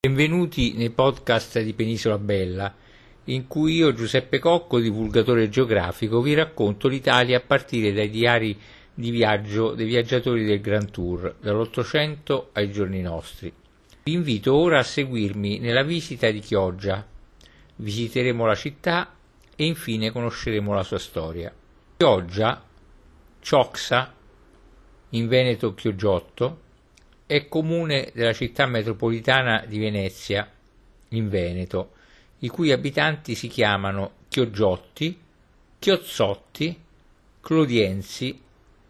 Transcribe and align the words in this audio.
Benvenuti 0.00 0.74
nei 0.74 0.90
podcast 0.90 1.60
di 1.60 1.72
Penisola 1.72 2.18
Bella, 2.18 2.72
in 3.24 3.48
cui 3.48 3.74
io, 3.74 3.92
Giuseppe 3.92 4.38
Cocco, 4.38 4.78
divulgatore 4.78 5.48
geografico, 5.48 6.20
vi 6.20 6.34
racconto 6.34 6.86
l'Italia 6.86 7.38
a 7.38 7.40
partire 7.40 7.92
dai 7.92 8.08
diari 8.08 8.56
di 8.94 9.10
viaggio 9.10 9.74
dei 9.74 9.86
viaggiatori 9.86 10.44
del 10.44 10.60
Grand 10.60 10.88
Tour, 10.92 11.34
dall'Ottocento 11.40 12.50
ai 12.52 12.70
giorni 12.70 13.00
nostri. 13.00 13.52
Vi 14.04 14.12
invito 14.12 14.54
ora 14.54 14.78
a 14.78 14.84
seguirmi 14.84 15.58
nella 15.58 15.82
visita 15.82 16.30
di 16.30 16.38
Chioggia. 16.38 17.04
Visiteremo 17.74 18.46
la 18.46 18.54
città 18.54 19.16
e 19.56 19.64
infine 19.64 20.12
conosceremo 20.12 20.72
la 20.72 20.84
sua 20.84 21.00
storia. 21.00 21.52
Chioggia, 21.96 22.62
Cioxa, 23.40 24.14
in 25.08 25.26
Veneto 25.26 25.74
Chioggiotto, 25.74 26.66
è 27.28 27.46
comune 27.46 28.10
della 28.14 28.32
città 28.32 28.64
metropolitana 28.64 29.62
di 29.66 29.78
Venezia, 29.78 30.50
in 31.10 31.28
Veneto, 31.28 31.90
i 32.38 32.48
cui 32.48 32.72
abitanti 32.72 33.34
si 33.34 33.48
chiamano 33.48 34.12
Chioggiotti, 34.28 35.20
Chiozzotti, 35.78 36.80
Clodiensi 37.42 38.40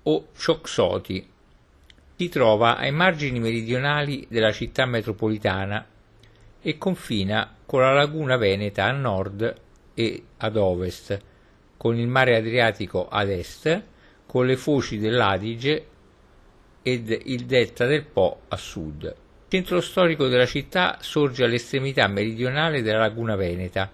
o 0.05 0.29
Cioxoti. 0.37 1.29
Si 2.15 2.29
trova 2.29 2.77
ai 2.77 2.93
margini 2.93 3.41
meridionali 3.41 4.25
della 4.29 4.53
città 4.53 4.87
metropolitana 4.87 5.85
e 6.63 6.79
confina 6.79 7.57
con 7.67 7.81
la 7.81 7.93
laguna 7.93 8.37
veneta 8.37 8.85
a 8.85 8.93
nord 8.93 9.61
e 9.95 10.23
ad 10.37 10.57
ovest, 10.57 11.21
con 11.77 11.99
il 11.99 12.07
mare 12.07 12.37
Adriatico 12.37 13.09
ad 13.09 13.31
est, 13.31 13.83
con 14.27 14.47
le 14.47 14.57
foci 14.57 14.99
dell'Adige 14.99 15.87
ed 16.83 17.11
il 17.25 17.45
delta 17.45 17.87
del 17.87 18.05
Po 18.05 18.43
a 18.49 18.57
sud. 18.57 19.05
Il 19.05 19.15
centro 19.49 19.81
storico 19.81 20.29
della 20.29 20.47
città 20.47 20.99
sorge 21.01 21.45
all'estremità 21.45 22.07
meridionale 22.07 22.83
della 22.83 22.99
laguna 22.99 23.35
Veneta, 23.35 23.91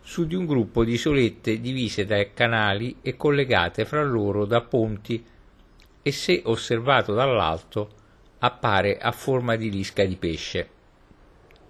su 0.00 0.26
di 0.26 0.34
un 0.34 0.46
gruppo 0.46 0.84
di 0.84 0.92
isolette 0.92 1.60
divise 1.60 2.04
da 2.04 2.24
canali 2.34 2.96
e 3.02 3.16
collegate 3.16 3.84
fra 3.84 4.02
loro 4.02 4.44
da 4.44 4.60
ponti 4.60 5.24
e 6.02 6.12
se 6.12 6.42
osservato 6.44 7.14
dall'alto 7.14 7.90
appare 8.38 8.98
a 8.98 9.12
forma 9.12 9.56
di 9.56 9.70
lisca 9.70 10.04
di 10.04 10.16
pesce. 10.16 10.68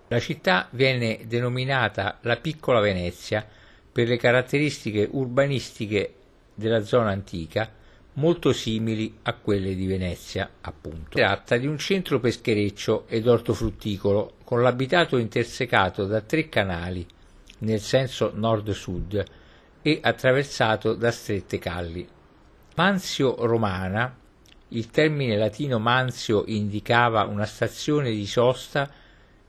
La 0.09 0.19
città 0.19 0.69
viene 0.71 1.21
denominata 1.27 2.19
la 2.23 2.37
piccola 2.37 2.81
Venezia 2.81 3.47
per 3.93 4.09
le 4.09 4.17
caratteristiche 4.17 5.09
urbanistiche 5.11 6.15
della 6.55 6.83
zona 6.83 7.11
antica 7.11 7.71
molto 8.15 8.53
simili 8.53 9.19
a 9.23 9.35
quelle 9.35 9.75
di 9.75 9.87
Venezia, 9.87 10.49
appunto. 10.61 11.17
Si 11.17 11.23
tratta 11.23 11.57
di 11.57 11.67
un 11.67 11.79
centro 11.79 12.21
peschereccio 12.21 13.05
ed 13.09 13.27
ortofrutticolo 13.27 14.35
con 14.45 14.63
l'abitato 14.63 15.17
intersecato 15.17 16.05
da 16.05 16.21
tre 16.21 16.49
canali 16.49 17.07
nel 17.63 17.81
senso 17.81 18.33
nord-sud 18.35 19.25
e 19.83 19.99
attraversato 20.03 20.95
da 20.95 21.11
strette 21.11 21.59
calli. 21.59 22.07
Manzio 22.75 23.47
Romana, 23.47 24.17
il 24.69 24.91
termine 24.91 25.37
latino 25.37 25.79
manzio 25.79 26.45
indicava 26.47 27.25
una 27.25 27.45
stazione 27.45 28.11
di 28.11 28.27
sosta 28.27 28.91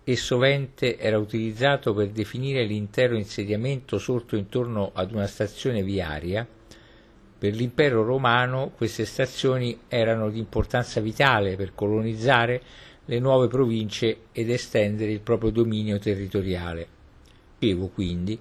e 0.04 0.16
sovente 0.18 0.98
era 0.98 1.18
utilizzato 1.18 1.94
per 1.94 2.10
definire 2.10 2.66
l'intero 2.66 3.16
insediamento 3.16 3.98
sorto 3.98 4.36
intorno 4.36 4.92
ad 4.94 5.14
una 5.14 5.28
stazione 5.28 5.82
viaria, 5.82 6.46
per 7.44 7.56
l'impero 7.56 8.06
romano 8.06 8.72
queste 8.74 9.04
stazioni 9.04 9.78
erano 9.90 10.30
di 10.30 10.40
importanza 10.40 11.02
vitale 11.02 11.58
per 11.58 11.76
colonizzare 11.76 12.62
le 13.04 13.20
nuove 13.20 13.50
province 13.50 14.28
ed 14.32 14.50
estendere 14.50 15.12
il 15.12 15.20
proprio 15.20 15.50
dominio 15.50 16.00
territoriale. 16.00 16.88
Dicevo 17.60 17.90
quindi 17.90 18.40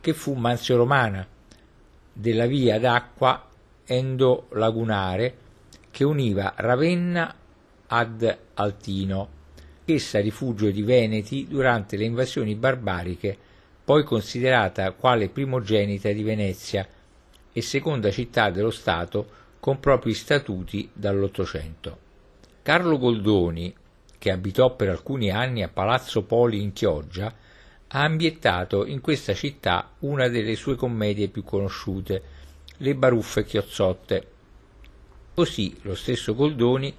che 0.00 0.12
fu 0.14 0.34
Manzio 0.34 0.76
Romana, 0.76 1.24
della 2.12 2.46
via 2.46 2.80
d'acqua 2.80 3.48
endolagunare 3.84 5.36
che 5.92 6.02
univa 6.02 6.52
Ravenna 6.56 7.32
ad 7.86 8.38
Altino, 8.54 9.28
essa 9.84 10.18
rifugio 10.18 10.72
di 10.72 10.82
Veneti 10.82 11.46
durante 11.48 11.96
le 11.96 12.04
invasioni 12.04 12.56
barbariche, 12.56 13.38
poi 13.84 14.02
considerata 14.02 14.90
quale 14.90 15.28
primogenita 15.28 16.10
di 16.10 16.24
Venezia, 16.24 16.84
e 17.52 17.62
seconda 17.62 18.10
città 18.10 18.50
dello 18.50 18.70
Stato 18.70 19.38
con 19.60 19.80
propri 19.80 20.14
statuti 20.14 20.88
dall'Ottocento. 20.92 21.98
Carlo 22.62 22.98
Goldoni, 22.98 23.74
che 24.18 24.30
abitò 24.30 24.74
per 24.74 24.88
alcuni 24.88 25.30
anni 25.30 25.62
a 25.62 25.68
Palazzo 25.68 26.22
Poli 26.22 26.62
in 26.62 26.72
Chioggia, 26.72 27.34
ha 27.92 28.02
ambiettato 28.02 28.86
in 28.86 29.00
questa 29.00 29.34
città 29.34 29.92
una 30.00 30.28
delle 30.28 30.54
sue 30.54 30.76
commedie 30.76 31.28
più 31.28 31.42
conosciute, 31.42 32.22
Le 32.76 32.94
baruffe 32.94 33.44
chiozzotte. 33.44 34.26
Così 35.34 35.78
lo 35.82 35.94
stesso 35.94 36.34
Goldoni 36.34 36.94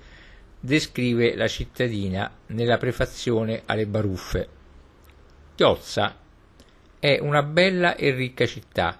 descrive 0.60 1.36
la 1.36 1.48
cittadina 1.48 2.32
nella 2.48 2.78
prefazione 2.78 3.64
alle 3.66 3.88
baruffe. 3.88 4.48
Chiozza 5.56 6.18
è 7.00 7.18
una 7.20 7.42
bella 7.42 7.96
e 7.96 8.12
ricca 8.12 8.46
città, 8.46 9.00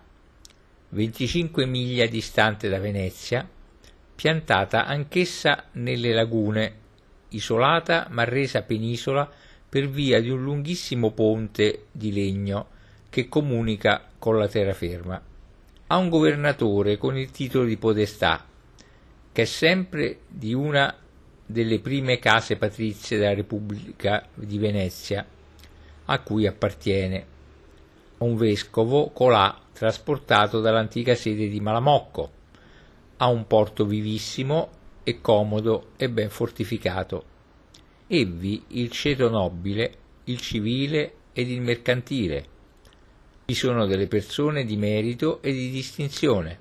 25 0.94 1.66
miglia 1.66 2.06
distante 2.06 2.68
da 2.68 2.78
Venezia, 2.78 3.48
piantata 4.14 4.86
anch'essa 4.86 5.70
nelle 5.74 6.14
lagune, 6.14 6.74
isolata 7.30 8.08
ma 8.10 8.26
resa 8.26 8.64
penisola 8.64 9.30
per 9.70 9.88
via 9.88 10.20
di 10.20 10.30
un 10.30 10.44
lunghissimo 10.44 11.12
ponte 11.12 11.86
di 11.94 12.12
legno 12.12 12.68
che 13.10 13.30
comunica 13.30 14.06
con 14.20 14.38
la 14.38 14.50
terraferma. 14.50 15.22
Ha 15.88 15.96
un 15.96 16.10
governatore 16.10 16.98
con 16.98 17.18
il 17.18 17.32
titolo 17.32 17.64
di 17.64 17.78
podestà, 17.78 18.46
che 19.32 19.42
è 19.42 19.46
sempre 19.46 20.20
di 20.28 20.54
una 20.54 20.94
delle 21.46 21.80
prime 21.80 22.20
case 22.20 22.58
patrizie 22.58 23.18
della 23.18 23.34
Repubblica 23.34 24.28
di 24.34 24.58
Venezia, 24.58 25.26
a 26.06 26.20
cui 26.20 26.46
appartiene. 26.46 27.26
Un 28.22 28.36
vescovo 28.36 29.10
colà 29.10 29.60
trasportato 29.74 30.62
dall'antica 30.62 31.16
sede 31.16 31.50
di 31.50 31.60
Malamocco. 31.60 32.32
Ha 33.18 33.26
un 33.26 33.48
porto 33.48 33.84
vivissimo 33.84 34.70
e 35.04 35.22
comodo 35.22 35.94
e 35.98 36.08
ben 36.08 36.30
fortificato. 36.30 37.24
Evvi 38.06 38.64
il 38.68 38.92
ceto 38.92 39.28
nobile, 39.28 39.94
il 40.26 40.40
civile 40.40 41.14
ed 41.34 41.50
il 41.50 41.62
mercantile. 41.62 42.46
Ci 43.46 43.56
sono 43.56 43.88
delle 43.88 44.06
persone 44.06 44.66
di 44.66 44.78
merito 44.78 45.42
e 45.42 45.52
di 45.52 45.72
distinzione. 45.72 46.60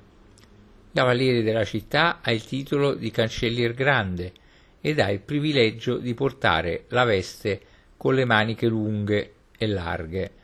Cavaliere 0.94 1.42
della 1.42 1.64
città 1.64 2.20
ha 2.22 2.32
il 2.32 2.42
titolo 2.42 2.94
di 2.94 3.10
cancellier 3.10 3.74
grande 3.74 4.32
ed 4.80 4.98
ha 4.98 5.10
il 5.10 5.20
privilegio 5.20 5.98
di 5.98 6.14
portare 6.14 6.86
la 6.88 7.04
veste 7.04 7.60
con 7.98 8.14
le 8.14 8.24
maniche 8.24 8.66
lunghe 8.66 9.34
e 9.58 9.66
larghe 9.66 10.38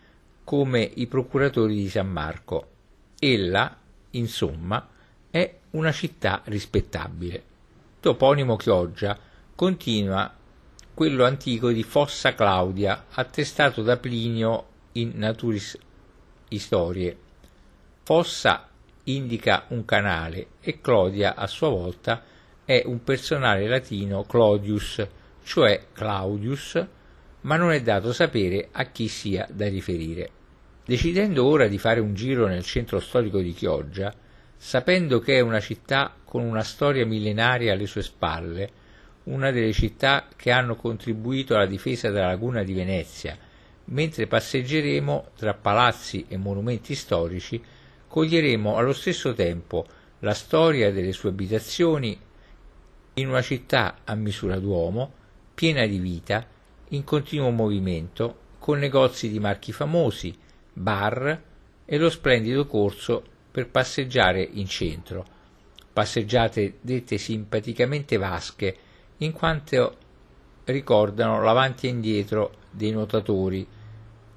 come 0.46 0.88
i 0.94 1.08
procuratori 1.08 1.74
di 1.74 1.88
San 1.88 2.08
Marco. 2.08 2.68
Ella, 3.18 3.76
insomma, 4.10 4.88
è 5.28 5.58
una 5.70 5.90
città 5.90 6.40
rispettabile. 6.44 7.34
Il 7.34 7.42
toponimo 7.98 8.54
Chioggia 8.54 9.18
continua 9.56 10.32
quello 10.94 11.24
antico 11.24 11.70
di 11.70 11.82
Fossa 11.82 12.34
Claudia, 12.34 13.06
attestato 13.10 13.82
da 13.82 13.96
Plinio 13.96 14.66
in 14.92 15.14
Naturis 15.16 15.76
Historie. 16.50 17.18
Fossa 18.04 18.68
indica 19.02 19.64
un 19.70 19.84
canale 19.84 20.46
e 20.60 20.80
Clodia 20.80 21.34
a 21.34 21.48
sua 21.48 21.70
volta 21.70 22.22
è 22.64 22.84
un 22.86 23.02
personale 23.02 23.66
latino 23.66 24.22
Clodius, 24.22 25.04
cioè 25.42 25.86
Claudius, 25.92 26.86
ma 27.46 27.56
non 27.56 27.72
è 27.72 27.80
dato 27.80 28.12
sapere 28.12 28.68
a 28.72 28.84
chi 28.86 29.06
sia 29.08 29.47
da 29.50 29.68
riferire. 29.68 30.30
Decidendo 30.84 31.44
ora 31.44 31.68
di 31.68 31.78
fare 31.78 32.00
un 32.00 32.15
giro 32.15 32.47
nel 32.47 32.65
centro 32.65 33.00
storico 33.00 33.41
di 33.41 33.53
Chioggia, 33.53 34.12
sapendo 34.56 35.21
che 35.21 35.36
è 35.36 35.41
una 35.41 35.60
città 35.60 36.15
con 36.24 36.42
una 36.42 36.62
storia 36.62 37.06
millenaria 37.06 37.72
alle 37.72 37.86
sue 37.86 38.03
spalle, 38.03 38.84
una 39.24 39.53
delle 39.53 39.72
città 39.72 40.28
che 40.34 40.50
hanno 40.50 40.74
contribuito 40.74 41.54
alla 41.54 41.66
difesa 41.66 42.10
della 42.10 42.26
laguna 42.26 42.65
di 42.65 42.72
Venezia, 42.72 43.36
mentre 43.86 44.26
passeggeremo 44.26 45.30
tra 45.36 45.54
palazzi 45.54 46.26
e 46.28 46.36
monumenti 46.36 46.97
storici, 46.97 47.62
coglieremo 48.09 48.76
allo 48.76 48.92
stesso 48.92 49.34
tempo 49.34 49.86
la 50.21 50.34
storia 50.34 50.91
delle 50.91 51.12
sue 51.12 51.28
abitazioni 51.28 52.18
in 53.15 53.28
una 53.28 53.42
città 53.42 53.98
a 54.04 54.15
misura 54.16 54.59
d'uomo, 54.59 55.12
piena 55.54 55.86
di 55.86 55.98
vita, 55.98 56.54
in 56.91 57.04
continuo 57.04 57.50
movimento, 57.50 58.44
con 58.59 58.78
negozi 58.78 59.28
di 59.28 59.38
marchi 59.38 59.72
famosi, 59.72 60.36
bar 60.72 61.42
e 61.84 61.98
lo 61.98 62.10
splendido 62.10 62.66
corso 62.66 63.22
per 63.50 63.68
passeggiare 63.68 64.42
in 64.42 64.66
centro. 64.66 65.24
Passeggiate 65.92 66.78
dette 66.80 67.16
simpaticamente 67.18 68.16
vasche, 68.16 68.77
in 69.18 69.33
quanto 69.33 69.97
ricordano 70.65 71.42
l'avanti 71.42 71.86
e 71.86 71.91
indietro 71.91 72.56
dei 72.71 72.91
nuotatori 72.91 73.66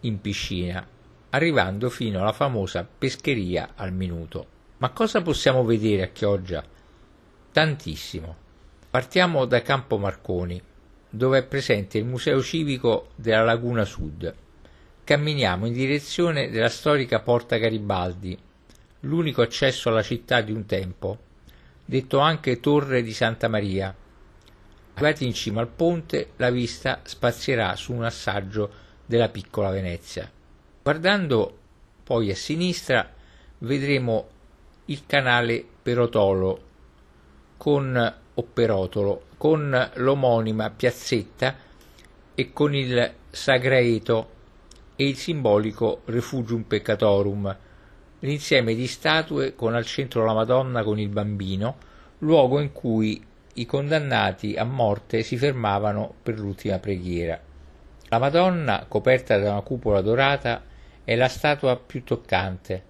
in 0.02 0.22
piscina, 0.22 0.88
arrivando 1.32 1.90
fino 1.90 2.22
alla 2.22 2.32
famosa 2.32 2.88
pescheria 2.98 3.72
al 3.76 3.92
minuto. 3.92 4.58
Ma 4.78 4.92
cosa 4.92 5.22
possiamo 5.22 5.66
vedere 5.66 6.04
a 6.04 6.08
Chioggia? 6.08 6.64
Tantissimo. 7.52 8.36
Partiamo 8.90 9.46
da 9.46 9.62
Campo 9.62 9.98
Marconi, 9.98 10.62
dove 11.10 11.40
è 11.40 11.44
presente 11.44 11.98
il 11.98 12.06
Museo 12.06 12.42
Civico 12.42 13.10
della 13.16 13.44
Laguna 13.44 13.84
Sud. 13.84 14.34
Camminiamo 15.04 15.66
in 15.66 15.74
direzione 15.74 16.50
della 16.50 16.70
storica 16.70 17.20
Porta 17.20 17.58
Garibaldi, 17.58 18.38
l'unico 19.02 19.42
accesso 19.42 19.90
alla 19.90 20.04
città 20.04 20.42
di 20.42 20.52
un 20.52 20.66
tempo, 20.66 21.18
detto 21.84 22.20
anche 22.20 22.60
Torre 22.60 23.02
di 23.02 23.14
Santa 23.14 23.48
Maria. 23.48 23.96
Arrivati 24.94 25.26
in 25.26 25.34
cima 25.34 25.62
al 25.62 25.68
ponte, 25.68 26.32
la 26.36 26.52
vista 26.52 27.00
spazierà 27.04 27.76
su 27.76 27.94
un 27.94 28.04
assaggio 28.04 28.70
della 29.06 29.30
piccola 29.30 29.72
Venezia. 29.72 30.30
Guardando 30.84 31.58
poi 32.04 32.30
a 32.30 32.36
sinistra 32.36 33.12
vedremo 33.60 34.28
il 34.86 35.06
canale 35.06 35.66
Perotolo 35.82 36.68
con 37.58 38.16
o 38.40 38.44
Perotolo 38.44 39.24
con 39.38 39.92
l'omonima 39.96 40.70
piazzetta 40.70 41.56
e 42.34 42.54
con 42.54 42.74
il 42.74 43.14
Sagreto 43.30 44.38
e 44.96 45.08
il 45.08 45.18
simbolico 45.18 46.02
Refugium 46.06 46.64
Peccatorum, 46.64 47.58
l'insieme 48.20 48.76
di 48.76 48.88
statue 48.88 49.56
con 49.56 49.76
al 49.76 49.86
centro 49.86 50.26
la 50.26 50.34
Madonna 50.34 50.84
con 50.84 51.00
il 51.00 51.10
bambino, 51.10 51.78
luogo 52.20 52.60
in 52.60 52.72
cui 52.72 53.22
i 53.56 53.66
condannati 53.66 54.56
a 54.56 54.64
morte 54.64 55.22
si 55.22 55.38
fermavano 55.38 56.14
per 56.24 56.40
l'ultima 56.40 56.80
preghiera. 56.80 57.40
La 58.08 58.20
Madonna, 58.20 58.86
coperta 58.88 59.38
da 59.38 59.52
una 59.52 59.62
cupola 59.62 60.02
dorata, 60.02 60.64
è 61.04 61.16
la 61.16 61.28
statua 61.28 61.78
più 61.78 62.04
toccante, 62.04 62.84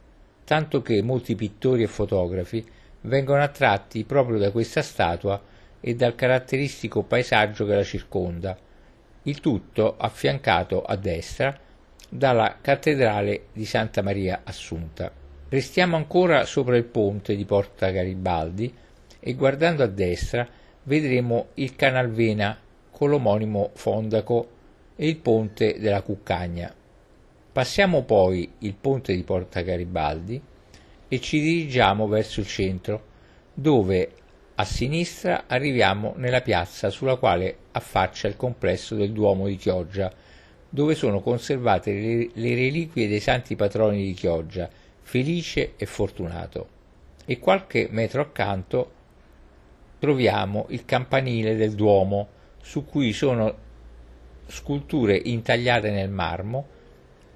tanto 0.43 0.81
che 0.81 1.01
molti 1.01 1.35
pittori 1.35 1.83
e 1.83 1.87
fotografi 1.87 2.65
vengono 3.01 3.41
attratti 3.41 4.03
proprio 4.03 4.37
da 4.37 4.51
questa 4.51 4.81
statua 4.81 5.41
e 5.79 5.95
dal 5.95 6.15
caratteristico 6.15 7.03
paesaggio 7.03 7.65
che 7.65 7.75
la 7.75 7.83
circonda, 7.83 8.57
il 9.23 9.39
tutto 9.39 9.95
affiancato 9.97 10.83
a 10.83 10.95
destra 10.95 11.57
dalla 12.09 12.57
cattedrale 12.59 13.45
di 13.53 13.65
Santa 13.65 14.01
Maria 14.01 14.41
Assunta. 14.43 15.11
Restiamo 15.47 15.95
ancora 15.95 16.45
sopra 16.45 16.77
il 16.77 16.83
ponte 16.83 17.35
di 17.35 17.45
Porta 17.45 17.89
Garibaldi 17.89 18.73
e 19.19 19.33
guardando 19.33 19.83
a 19.83 19.87
destra 19.87 20.47
vedremo 20.83 21.47
il 21.55 21.75
Canal 21.75 22.09
Vena 22.09 22.57
con 22.89 23.09
l'omonimo 23.09 23.71
fondaco 23.73 24.49
e 24.95 25.07
il 25.07 25.17
ponte 25.17 25.79
della 25.79 26.01
Cuccagna. 26.01 26.73
Passiamo 27.51 28.03
poi 28.03 28.51
il 28.59 28.73
ponte 28.73 29.15
di 29.15 29.23
Porta 29.23 29.61
Garibaldi 29.61 30.41
e 31.09 31.19
ci 31.19 31.41
dirigiamo 31.41 32.07
verso 32.07 32.39
il 32.39 32.47
centro, 32.47 33.03
dove 33.53 34.11
a 34.55 34.63
sinistra 34.63 35.45
arriviamo 35.47 36.13
nella 36.17 36.41
piazza 36.41 36.89
sulla 36.89 37.15
quale 37.15 37.57
affaccia 37.71 38.27
il 38.27 38.35
complesso 38.35 38.95
del 38.95 39.11
Duomo 39.11 39.47
di 39.47 39.57
Chioggia, 39.57 40.13
dove 40.69 40.93
sono 40.95 41.19
conservate 41.19 41.91
le, 41.91 42.29
le 42.33 42.55
reliquie 42.55 43.07
dei 43.07 43.19
santi 43.19 43.55
patroni 43.55 44.03
di 44.03 44.13
Chioggia, 44.13 44.69
Felice 45.01 45.73
e 45.75 45.85
Fortunato. 45.85 46.77
E 47.25 47.39
qualche 47.39 47.87
metro 47.89 48.21
accanto 48.21 48.91
troviamo 49.97 50.67
il 50.69 50.85
campanile 50.85 51.55
del 51.55 51.73
Duomo, 51.73 52.27
su 52.61 52.85
cui 52.85 53.13
sono 53.13 53.67
sculture 54.45 55.19
intagliate 55.23 55.89
nel 55.89 56.09
marmo 56.09 56.77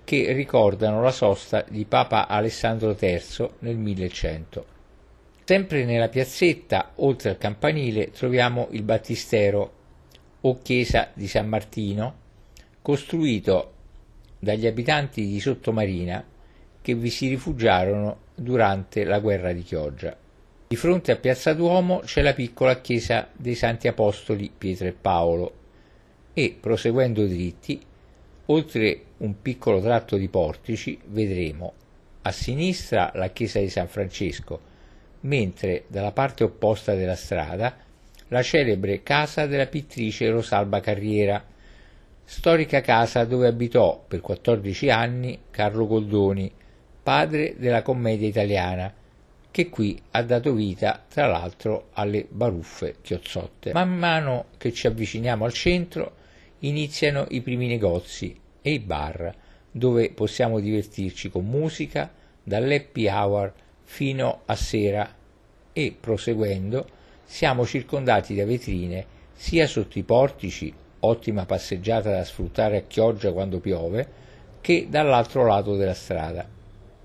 che 0.04 0.34
ricordano 0.34 1.02
la 1.02 1.12
sosta 1.12 1.66
di 1.68 1.86
Papa 1.86 2.28
Alessandro 2.28 2.96
III 3.00 3.50
nel 3.60 3.78
1100. 3.78 4.66
Sempre 5.46 5.86
nella 5.86 6.10
piazzetta, 6.10 6.92
oltre 6.96 7.32
al 7.32 7.38
campanile, 7.38 8.12
troviamo 8.12 8.68
il 8.72 8.84
battistero 8.84 9.72
o 10.42 10.60
chiesa 10.62 11.10
di 11.14 11.28
San 11.28 11.48
Martino, 11.48 12.16
costruito 12.82 13.72
dagli 14.40 14.68
abitanti 14.68 15.26
di 15.26 15.40
Sottomarina 15.40 16.24
che 16.82 16.96
vi 16.96 17.10
si 17.10 17.30
rifugiarono 17.30 18.20
durante 18.36 19.06
la 19.06 19.20
guerra 19.20 19.54
di 19.54 19.64
Chioggia. 19.64 20.16
Di 20.68 20.76
fronte 20.76 21.12
a 21.12 21.18
Piazza 21.18 21.54
Duomo 21.54 22.00
c'è 22.00 22.22
la 22.22 22.34
piccola 22.34 22.82
chiesa 22.82 23.30
dei 23.32 23.56
Santi 23.56 23.88
Apostoli 23.88 24.52
Pietro 24.56 24.88
e 24.88 24.92
Paolo 24.94 25.54
e, 26.34 26.58
proseguendo 26.60 27.26
dritti, 27.26 27.80
oltre 28.48 29.02
un 29.24 29.42
piccolo 29.42 29.81
tratto 29.81 30.18
di 30.18 30.28
portici, 30.28 31.00
vedremo 31.06 31.74
a 32.24 32.31
sinistra 32.31 33.12
la 33.16 33.30
chiesa 33.30 33.60
di 33.60 33.70
San 33.70 33.88
Francesco, 33.88 34.72
mentre 35.22 35.86
dalla 35.88 36.12
parte 36.12 36.44
opposta 36.44 36.94
della 36.94 37.16
strada 37.16 37.75
la 38.28 38.42
celebre 38.42 39.02
casa 39.02 39.46
della 39.46 39.68
pittrice 39.68 40.30
Rosalba 40.30 40.80
Carriera, 40.80 41.44
storica 42.25 42.81
casa 42.81 43.24
dove 43.25 43.48
abitò 43.48 44.04
per 44.06 44.20
14 44.22 44.90
anni 44.90 45.40
Carlo 45.50 45.88
Goldoni, 45.88 46.52
padre 47.02 47.56
della 47.58 47.81
commedia 47.81 48.28
italiana, 48.28 48.94
che 49.52 49.70
qui 49.70 50.02
ha 50.12 50.24
dato 50.24 50.54
vita 50.54 51.04
tra 51.08 51.28
l'altro 51.28 51.90
alle 51.94 52.25
baruffe 52.28 52.96
chiozzotte. 53.02 53.72
Man 53.72 53.96
mano 53.98 54.46
che 54.58 54.74
ci 54.74 54.88
avviciniamo 54.88 55.46
al 55.46 55.54
centro 55.54 56.16
iniziano 56.60 57.25
i 57.30 57.42
primi 57.42 57.68
negozi 57.68 58.42
e 58.63 58.71
i 58.71 58.80
bar, 58.80 59.31
dove 59.69 60.10
possiamo 60.10 60.60
divertirci 60.60 61.30
con 61.30 61.45
musica, 61.45 62.12
dall'happy 62.42 63.07
hour 63.07 63.54
fino 63.83 64.42
a 64.45 64.56
sera 64.56 65.07
e, 65.71 65.95
proseguendo, 66.00 66.88
siamo 67.24 67.65
circondati 67.65 68.33
da 68.33 68.45
vetrine 68.45 69.06
sia 69.33 69.68
sotto 69.68 70.00
i 70.00 70.04
portici, 70.04 70.74
ottima 71.00 71.45
passeggiata 71.45 72.10
da 72.10 72.24
sfruttare 72.24 72.77
a 72.77 72.83
chioggia 72.88 73.33
quando 73.33 73.60
piove, 73.60 74.21
che 74.62 74.88
dall'altro 74.89 75.45
lato 75.45 75.75
della 75.75 75.94
strada. 75.94 76.48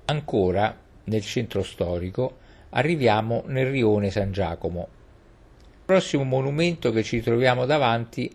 Ancora, 0.05 0.77
nel 1.05 1.23
centro 1.23 1.63
storico, 1.63 2.37
arriviamo 2.71 3.43
nel 3.47 3.71
rione 3.71 4.11
San 4.11 4.31
Giacomo. 4.31 4.89
Il 5.63 5.79
prossimo 5.85 6.23
monumento 6.23 6.93
che 6.93 7.03
ci 7.03 7.21
troviamo 7.21 7.67
davanti 7.67 8.31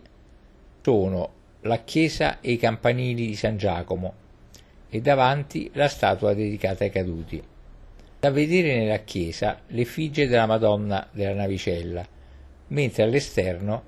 sono 0.82 1.30
la 1.66 1.78
chiesa 1.78 2.40
e 2.40 2.52
i 2.52 2.58
campanili 2.58 3.26
di 3.26 3.36
San 3.36 3.56
Giacomo 3.56 4.14
e 4.90 5.00
davanti 5.00 5.70
la 5.74 5.88
statua 5.88 6.34
dedicata 6.34 6.84
ai 6.84 6.90
caduti. 6.90 7.42
Da 8.20 8.30
vedere 8.30 8.76
nella 8.76 8.98
chiesa 8.98 9.60
l'effigie 9.68 10.28
della 10.28 10.46
Madonna 10.46 11.08
della 11.10 11.32
Navicella, 11.32 12.06
mentre 12.68 13.02
all'esterno, 13.02 13.82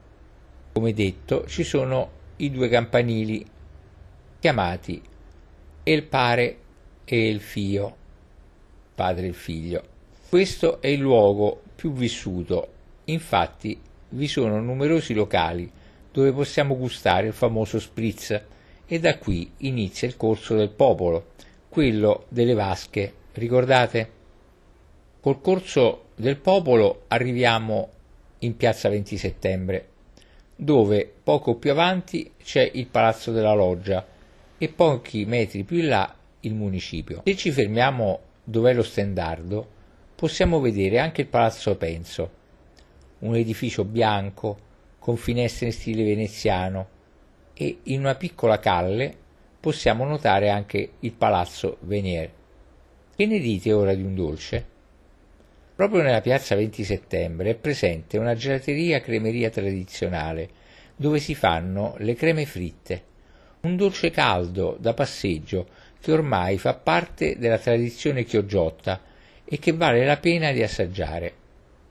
come 0.73 0.95
detto, 0.95 1.47
ci 1.47 1.65
sono 1.65 2.11
i 2.37 2.51
due 2.51 2.69
campanili 2.69 3.45
chiamati 4.39 5.03
El 5.83 6.03
Pare 6.05 6.59
e 7.05 7.29
Il 7.29 7.41
Fio, 7.41 7.97
padre 8.95 9.29
e 9.29 9.33
figlio. 9.33 9.83
Questo 10.29 10.81
è 10.81 10.89
il 10.89 11.01
luogo 11.01 11.63
più 11.75 11.93
vissuto, 11.93 12.73
infatti 13.05 13.79
vi 14.09 14.27
sono 14.27 14.61
numerosi 14.61 15.13
locali 15.13 15.71
dove 16.17 16.33
possiamo 16.33 16.79
gustare 16.79 17.27
il 17.27 17.35
famoso 17.35 17.79
spritz 17.79 18.43
e 18.87 18.99
da 18.99 19.19
qui 19.19 19.53
inizia 19.59 20.09
il 20.09 20.17
corso 20.17 20.57
del 20.57 20.71
popolo, 20.71 21.33
quello 21.69 22.25
delle 22.29 22.55
vasche, 22.55 23.13
ricordate? 23.33 24.11
Col 25.21 25.43
corso 25.43 26.05
del 26.15 26.39
popolo 26.39 27.03
arriviamo 27.09 27.91
in 28.39 28.57
piazza 28.57 28.89
20 28.89 29.19
settembre, 29.19 29.89
dove 30.57 31.13
poco 31.23 31.57
più 31.57 31.71
avanti 31.71 32.33
c'è 32.43 32.71
il 32.73 32.87
Palazzo 32.87 33.31
della 33.31 33.53
Loggia 33.53 34.07
e 34.57 34.69
pochi 34.71 35.27
metri 35.27 35.65
più 35.65 35.81
in 35.81 35.89
là 35.89 36.15
il 36.41 36.55
municipio. 36.55 37.21
Se 37.27 37.37
ci 37.37 37.51
fermiamo 37.51 38.21
dove 38.43 38.71
è 38.71 38.75
lo 38.75 38.83
stendardo, 38.83 39.69
possiamo 40.15 40.61
vedere 40.61 40.99
anche 40.99 41.21
il 41.21 41.27
Palazzo 41.27 41.77
Penso, 41.77 42.31
un 43.19 43.37
edificio 43.37 43.85
bianco 43.85 44.65
con 45.07 45.17
finestre 45.17 45.67
in 45.67 45.73
stile 45.73 46.03
veneziano 46.03 46.89
e 47.55 47.79
in 47.85 48.01
una 48.01 48.17
piccola 48.17 48.59
calle 48.59 49.15
possiamo 49.61 50.05
notare 50.05 50.51
anche 50.51 50.95
il 50.99 51.13
Palazzo 51.13 51.77
Venier. 51.83 52.29
Che 53.15 53.27
ne 53.27 53.39
dite 53.39 53.73
ora 53.73 53.95
di 53.95 54.03
un 54.03 54.17
dolce? 54.17 54.67
Proprio 55.77 56.03
nella 56.03 56.21
piazza 56.21 56.57
20 56.57 56.83
settembre 56.83 57.51
è 57.51 57.55
presente 57.55 58.19
una 58.19 58.35
gelateria 58.35 59.01
cremeria 59.01 59.49
tradizionale 59.49 60.49
dove 60.97 61.21
si 61.21 61.37
fanno 61.37 61.95
le 61.99 62.17
creme 62.17 62.45
fritte, 62.45 63.03
un 63.61 63.77
dolce 63.77 64.11
caldo 64.11 64.77
da 64.77 64.93
passeggio 64.93 65.69
che 66.01 66.11
ormai 66.11 66.59
fa 66.59 66.75
parte 66.75 67.39
della 67.39 67.59
tradizione 67.59 68.25
chiogiotta 68.25 69.01
e 69.45 69.57
che 69.61 69.71
vale 69.71 70.05
la 70.05 70.17
pena 70.17 70.51
di 70.51 70.65
assaggiare. 70.65 71.33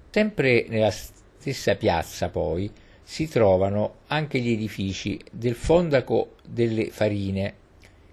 Sempre 0.09 0.65
nella 0.67 0.91
stessa 0.91 1.75
piazza, 1.75 2.27
poi, 2.27 2.83
si 3.07 3.29
trovano 3.29 3.97
anche 4.07 4.39
gli 4.39 4.51
edifici 4.51 5.21
del 5.31 5.53
Fondaco 5.53 6.37
delle 6.43 6.89
Farine 6.89 7.53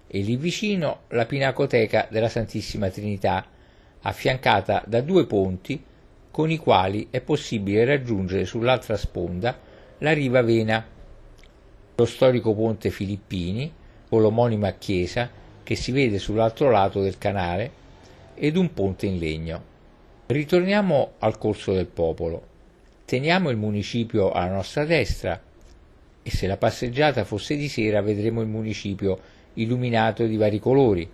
e 0.05 0.19
lì 0.19 0.37
vicino 0.37 1.01
la 1.09 1.25
Pinacoteca 1.25 2.07
della 2.11 2.29
Santissima 2.29 2.89
Trinità, 2.89 3.43
affiancata 4.01 4.83
da 4.85 5.01
due 5.01 5.25
ponti 5.25 5.83
con 6.29 6.51
i 6.51 6.57
quali 6.57 7.07
è 7.09 7.21
possibile 7.21 7.85
raggiungere 7.85 8.45
sull'altra 8.45 8.95
sponda 8.95 9.59
la 9.97 10.13
riva 10.13 10.43
Vena, 10.43 10.85
lo 11.95 12.05
storico 12.05 12.53
ponte 12.53 12.91
Filippini 12.91 13.73
con 14.07 14.21
l'omonima 14.21 14.73
chiesa 14.73 15.27
che 15.63 15.75
si 15.75 15.91
vede 15.91 16.19
sull'altro 16.19 16.69
lato 16.69 17.01
del 17.01 17.17
canale 17.17 17.71
ed 18.35 18.57
un 18.57 18.71
ponte 18.73 19.07
in 19.07 19.17
legno. 19.17 19.63
Ritorniamo 20.27 21.13
al 21.19 21.39
corso 21.39 21.73
del 21.73 21.87
popolo. 21.87 22.52
Teniamo 23.05 23.49
il 23.49 23.57
municipio 23.57 24.31
alla 24.31 24.53
nostra 24.53 24.85
destra 24.85 25.39
e 26.23 26.31
se 26.31 26.47
la 26.47 26.55
passeggiata 26.55 27.25
fosse 27.25 27.57
di 27.57 27.67
sera 27.67 28.01
vedremo 28.01 28.39
il 28.41 28.47
municipio 28.47 29.19
illuminato 29.55 30.25
di 30.25 30.37
vari 30.37 30.57
colori. 30.57 31.07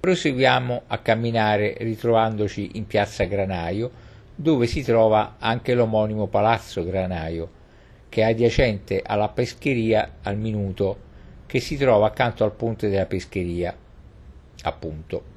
Proseguiamo 0.00 0.82
a 0.86 0.98
camminare 0.98 1.76
ritrovandoci 1.80 2.70
in 2.74 2.86
piazza 2.86 3.24
Granaio 3.24 3.90
dove 4.34 4.66
si 4.66 4.82
trova 4.82 5.36
anche 5.38 5.74
l'omonimo 5.74 6.26
palazzo 6.26 6.82
Granaio 6.84 7.50
che 8.08 8.22
è 8.22 8.24
adiacente 8.24 9.02
alla 9.04 9.28
pescheria 9.28 10.16
al 10.22 10.38
minuto 10.38 11.06
che 11.44 11.60
si 11.60 11.76
trova 11.76 12.06
accanto 12.06 12.44
al 12.44 12.52
ponte 12.52 12.88
della 12.88 13.04
pescheria 13.04 13.76
appunto. 14.62 15.36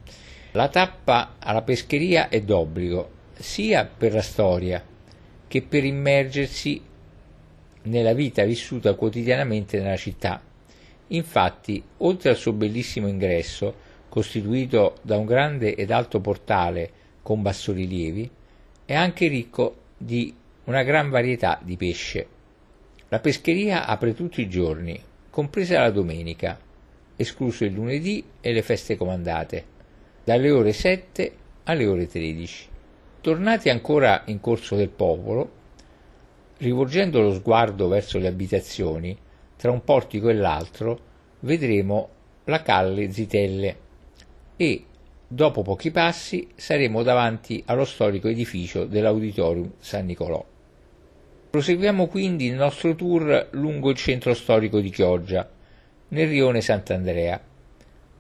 La 0.54 0.70
tappa 0.70 1.36
alla 1.40 1.62
pescheria 1.62 2.30
è 2.30 2.42
d'obbligo, 2.42 3.10
sia 3.34 3.86
per 3.86 4.14
la 4.14 4.22
storia 4.22 4.84
che 5.52 5.62
per 5.62 5.84
immergersi 5.84 6.82
nella 7.82 8.14
vita 8.14 8.46
vissuta 8.46 8.94
quotidianamente 8.94 9.82
nella 9.82 9.98
città. 9.98 10.42
Infatti, 11.08 11.84
oltre 11.98 12.30
al 12.30 12.38
suo 12.38 12.54
bellissimo 12.54 13.10
ingresso, 13.10 13.76
costituito 14.08 15.00
da 15.02 15.18
un 15.18 15.26
grande 15.26 15.76
ed 15.76 15.92
alto 15.92 16.22
portale 16.22 16.90
con 17.22 17.42
bassorilievi, 17.42 18.32
è 18.86 18.94
anche 18.96 19.28
ricco 19.28 19.76
di 19.98 20.34
una 20.64 20.84
gran 20.84 21.10
varietà 21.10 21.60
di 21.62 21.76
pesce. 21.76 22.28
La 23.10 23.20
pescheria 23.20 23.88
apre 23.88 24.14
tutti 24.14 24.40
i 24.40 24.48
giorni, 24.48 24.98
compresa 25.30 25.82
la 25.82 25.92
domenica, 25.92 26.58
escluso 27.18 27.66
il 27.66 27.74
lunedì 27.74 28.24
e 28.40 28.54
le 28.54 28.62
feste 28.62 28.96
comandate 28.96 29.66
dalle 30.24 30.50
ore 30.50 30.72
7 30.72 31.36
alle 31.64 31.86
ore 31.88 32.08
13. 32.08 32.70
Tornati 33.22 33.70
ancora 33.70 34.24
in 34.26 34.40
corso 34.40 34.76
del 34.76 34.90
popolo, 34.90 35.52
rivolgendo 36.58 37.22
lo 37.22 37.32
sguardo 37.32 37.88
verso 37.88 38.18
le 38.18 38.28
abitazioni, 38.28 39.16
tra 39.56 39.70
un 39.70 39.84
portico 39.84 40.30
e 40.30 40.34
l'altro, 40.34 41.00
vedremo 41.42 42.10
la 42.46 42.64
calle 42.64 43.12
Zitelle 43.12 43.78
e, 44.58 44.86
dopo 45.28 45.62
pochi 45.62 45.92
passi, 45.92 46.48
saremo 46.56 47.04
davanti 47.04 47.62
allo 47.68 47.86
storico 47.86 48.28
edificio 48.28 48.86
dell'Auditorium 48.86 49.74
San 49.78 50.08
Nicolò. 50.08 50.44
Proseguiamo 51.52 52.08
quindi 52.08 52.48
il 52.48 52.56
nostro 52.56 52.96
tour 52.96 53.50
lungo 53.52 53.92
il 53.92 53.98
centro 53.98 54.34
storico 54.34 54.80
di 54.80 54.90
Chioggia, 54.90 55.48
nel 56.08 56.28
rione 56.28 56.62
Sant'Andrea 56.62 57.40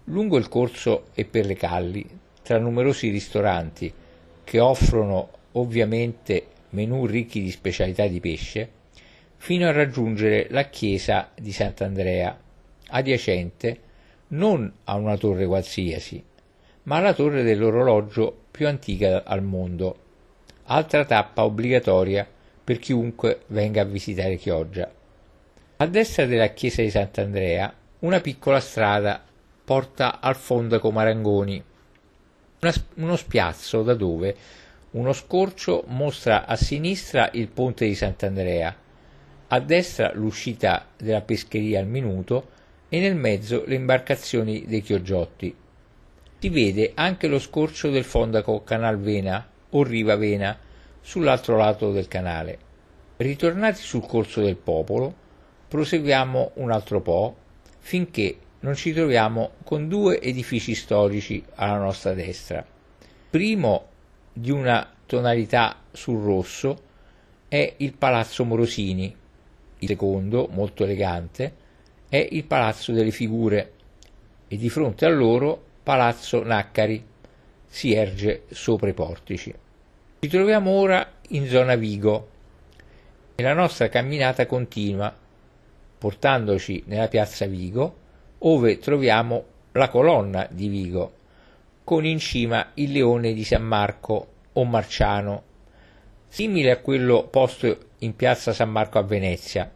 Lungo 0.05 0.37
il 0.37 0.47
corso 0.47 1.05
e 1.15 1.25
per 1.25 1.45
le 1.45 1.55
calli, 1.55 2.05
tra 2.43 2.59
numerosi 2.59 3.09
ristoranti 3.09 3.93
che 4.51 4.59
offrono 4.59 5.29
ovviamente 5.53 6.47
menù 6.71 7.05
ricchi 7.05 7.41
di 7.41 7.51
specialità 7.51 8.05
di 8.05 8.19
pesce, 8.19 8.69
fino 9.37 9.65
a 9.65 9.71
raggiungere 9.71 10.47
la 10.49 10.65
chiesa 10.65 11.31
di 11.39 11.53
Sant'Andrea, 11.53 12.37
adiacente 12.89 13.79
non 14.27 14.69
a 14.83 14.95
una 14.95 15.15
torre 15.15 15.45
qualsiasi, 15.45 16.21
ma 16.83 16.97
alla 16.97 17.13
torre 17.13 17.43
dell'orologio 17.43 18.47
più 18.51 18.67
antica 18.67 19.23
al 19.23 19.41
mondo, 19.41 19.97
altra 20.63 21.05
tappa 21.05 21.45
obbligatoria 21.45 22.27
per 22.61 22.77
chiunque 22.77 23.43
venga 23.47 23.83
a 23.83 23.85
visitare 23.85 24.35
Chioggia. 24.35 24.91
A 25.77 25.87
destra 25.87 26.25
della 26.25 26.49
chiesa 26.49 26.81
di 26.81 26.89
Sant'Andrea 26.89 27.73
una 27.99 28.19
piccola 28.19 28.59
strada 28.59 29.23
porta 29.63 30.19
al 30.19 30.35
fondaco 30.35 30.91
Marangoni, 30.91 31.63
uno 32.95 33.15
spiazzo 33.15 33.81
da 33.81 33.95
dove 33.95 34.35
uno 34.91 35.13
scorcio 35.13 35.83
mostra 35.87 36.45
a 36.45 36.55
sinistra 36.55 37.29
il 37.33 37.47
ponte 37.47 37.85
di 37.85 37.95
Sant'Andrea, 37.95 38.75
a 39.47 39.59
destra 39.59 40.11
l'uscita 40.13 40.85
della 40.95 41.21
pescheria 41.21 41.79
al 41.79 41.87
minuto 41.87 42.49
e 42.87 42.99
nel 42.99 43.15
mezzo 43.15 43.63
le 43.65 43.75
imbarcazioni 43.75 44.65
dei 44.67 44.81
Chioggiotti. 44.81 45.55
Si 46.37 46.49
vede 46.49 46.91
anche 46.93 47.27
lo 47.27 47.39
scorcio 47.39 47.89
del 47.89 48.03
fondaco 48.03 48.63
Canal 48.63 48.99
Vena 48.99 49.47
o 49.69 49.83
Riva 49.83 50.15
Vena 50.15 50.57
sull'altro 50.99 51.57
lato 51.57 51.91
del 51.91 52.07
canale. 52.07 52.59
Ritornati 53.17 53.81
sul 53.81 54.05
corso 54.05 54.41
del 54.41 54.57
popolo, 54.57 55.13
proseguiamo 55.67 56.51
un 56.55 56.71
altro 56.71 57.01
po' 57.01 57.35
finché 57.79 58.37
non 58.61 58.75
ci 58.75 58.93
troviamo 58.93 59.53
con 59.63 59.87
due 59.87 60.21
edifici 60.21 60.75
storici 60.75 61.43
alla 61.55 61.77
nostra 61.77 62.13
destra. 62.13 62.65
Primo 63.29 63.87
di 64.33 64.51
una 64.51 64.87
tonalità 65.05 65.77
sul 65.91 66.21
rosso 66.21 66.89
è 67.47 67.73
il 67.77 67.93
Palazzo 67.93 68.45
Morosini, 68.45 69.15
il 69.79 69.87
secondo, 69.87 70.47
molto 70.51 70.83
elegante, 70.83 71.55
è 72.07 72.27
il 72.31 72.43
Palazzo 72.43 72.91
delle 72.91 73.11
Figure 73.11 73.73
e 74.47 74.57
di 74.57 74.69
fronte 74.69 75.05
a 75.05 75.09
loro 75.09 75.69
Palazzo 75.83 76.43
Naccari 76.43 77.03
si 77.67 77.93
erge 77.93 78.43
sopra 78.49 78.89
i 78.89 78.93
portici. 78.93 79.53
Ci 80.19 80.27
troviamo 80.27 80.71
ora 80.71 81.13
in 81.29 81.47
zona 81.47 81.75
Vigo 81.75 82.29
e 83.33 83.41
la 83.41 83.53
nostra 83.53 83.89
camminata 83.89 84.45
continua 84.45 85.13
portandoci 85.97 86.83
nella 86.85 87.07
piazza 87.07 87.45
Vigo 87.47 88.00
ove 88.43 88.79
troviamo 88.79 89.45
la 89.73 89.89
colonna 89.89 90.47
di 90.49 90.67
Vigo, 90.67 91.13
con 91.83 92.05
in 92.05 92.17
cima 92.17 92.71
il 92.75 92.91
leone 92.91 93.33
di 93.33 93.43
San 93.43 93.63
Marco 93.63 94.27
o 94.53 94.63
Marciano, 94.65 95.43
simile 96.27 96.71
a 96.71 96.77
quello 96.77 97.27
posto 97.27 97.77
in 97.99 98.15
piazza 98.15 98.53
San 98.53 98.71
Marco 98.71 98.97
a 98.97 99.03
Venezia, 99.03 99.71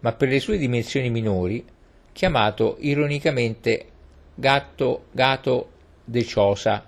ma 0.00 0.12
per 0.12 0.28
le 0.28 0.38
sue 0.38 0.58
dimensioni 0.58 1.10
minori, 1.10 1.64
chiamato 2.12 2.76
ironicamente 2.80 3.86
gatto 4.34 5.06
gato 5.10 5.70
de 6.04 6.24
Ciosa, 6.24 6.86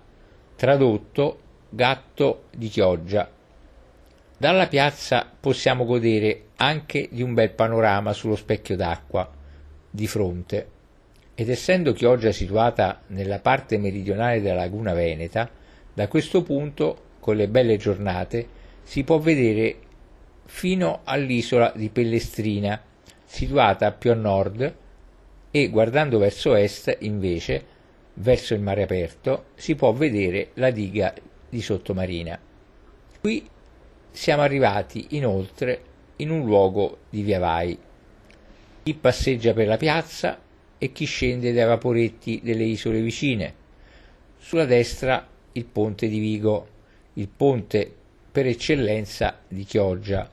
tradotto 0.54 1.40
gatto 1.68 2.44
di 2.56 2.68
Chioggia. 2.68 3.28
Dalla 4.36 4.68
piazza 4.68 5.28
possiamo 5.38 5.84
godere 5.84 6.50
anche 6.56 7.08
di 7.10 7.22
un 7.22 7.34
bel 7.34 7.50
panorama 7.50 8.12
sullo 8.12 8.36
specchio 8.36 8.76
d'acqua 8.76 9.28
di 9.90 10.06
fronte 10.06 10.78
ed 11.40 11.48
essendo 11.48 11.94
Chioggia 11.94 12.32
situata 12.32 13.00
nella 13.06 13.38
parte 13.38 13.78
meridionale 13.78 14.42
della 14.42 14.56
laguna 14.56 14.92
veneta, 14.92 15.48
da 15.94 16.06
questo 16.06 16.42
punto, 16.42 17.04
con 17.18 17.34
le 17.34 17.48
belle 17.48 17.78
giornate, 17.78 18.46
si 18.82 19.04
può 19.04 19.18
vedere 19.18 19.76
fino 20.44 21.00
all'isola 21.04 21.72
di 21.74 21.88
Pellestrina, 21.88 22.78
situata 23.24 23.90
più 23.90 24.10
a 24.10 24.14
nord, 24.16 24.74
e 25.50 25.68
guardando 25.70 26.18
verso 26.18 26.54
est, 26.54 26.94
invece, 27.00 27.64
verso 28.12 28.52
il 28.52 28.60
mare 28.60 28.82
aperto, 28.82 29.46
si 29.54 29.74
può 29.76 29.94
vedere 29.94 30.50
la 30.56 30.70
diga 30.70 31.14
di 31.48 31.62
Sottomarina. 31.62 32.38
Qui 33.18 33.48
siamo 34.10 34.42
arrivati 34.42 35.06
inoltre 35.12 35.82
in 36.16 36.32
un 36.32 36.44
luogo 36.44 36.98
di 37.08 37.22
via 37.22 37.38
vai. 37.38 37.78
Chi 38.82 38.92
passeggia 38.92 39.54
per 39.54 39.68
la 39.68 39.78
piazza 39.78 40.48
e 40.82 40.92
chi 40.92 41.04
scende 41.04 41.52
dai 41.52 41.66
vaporetti 41.66 42.40
delle 42.42 42.64
isole 42.64 43.02
vicine. 43.02 43.54
Sulla 44.38 44.64
destra 44.64 45.28
il 45.52 45.66
ponte 45.66 46.08
di 46.08 46.18
Vigo, 46.18 46.68
il 47.14 47.28
ponte 47.28 47.94
per 48.32 48.46
eccellenza 48.46 49.40
di 49.46 49.64
Chioggia. 49.64 50.26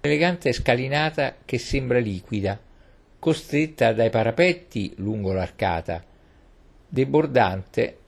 Elegante 0.00 0.50
scalinata 0.52 1.36
che 1.44 1.58
sembra 1.58 1.98
liquida, 1.98 2.58
costretta 3.18 3.92
dai 3.92 4.08
parapetti 4.08 4.94
lungo 4.96 5.34
l'arcata, 5.34 6.02
debordante 6.88 7.98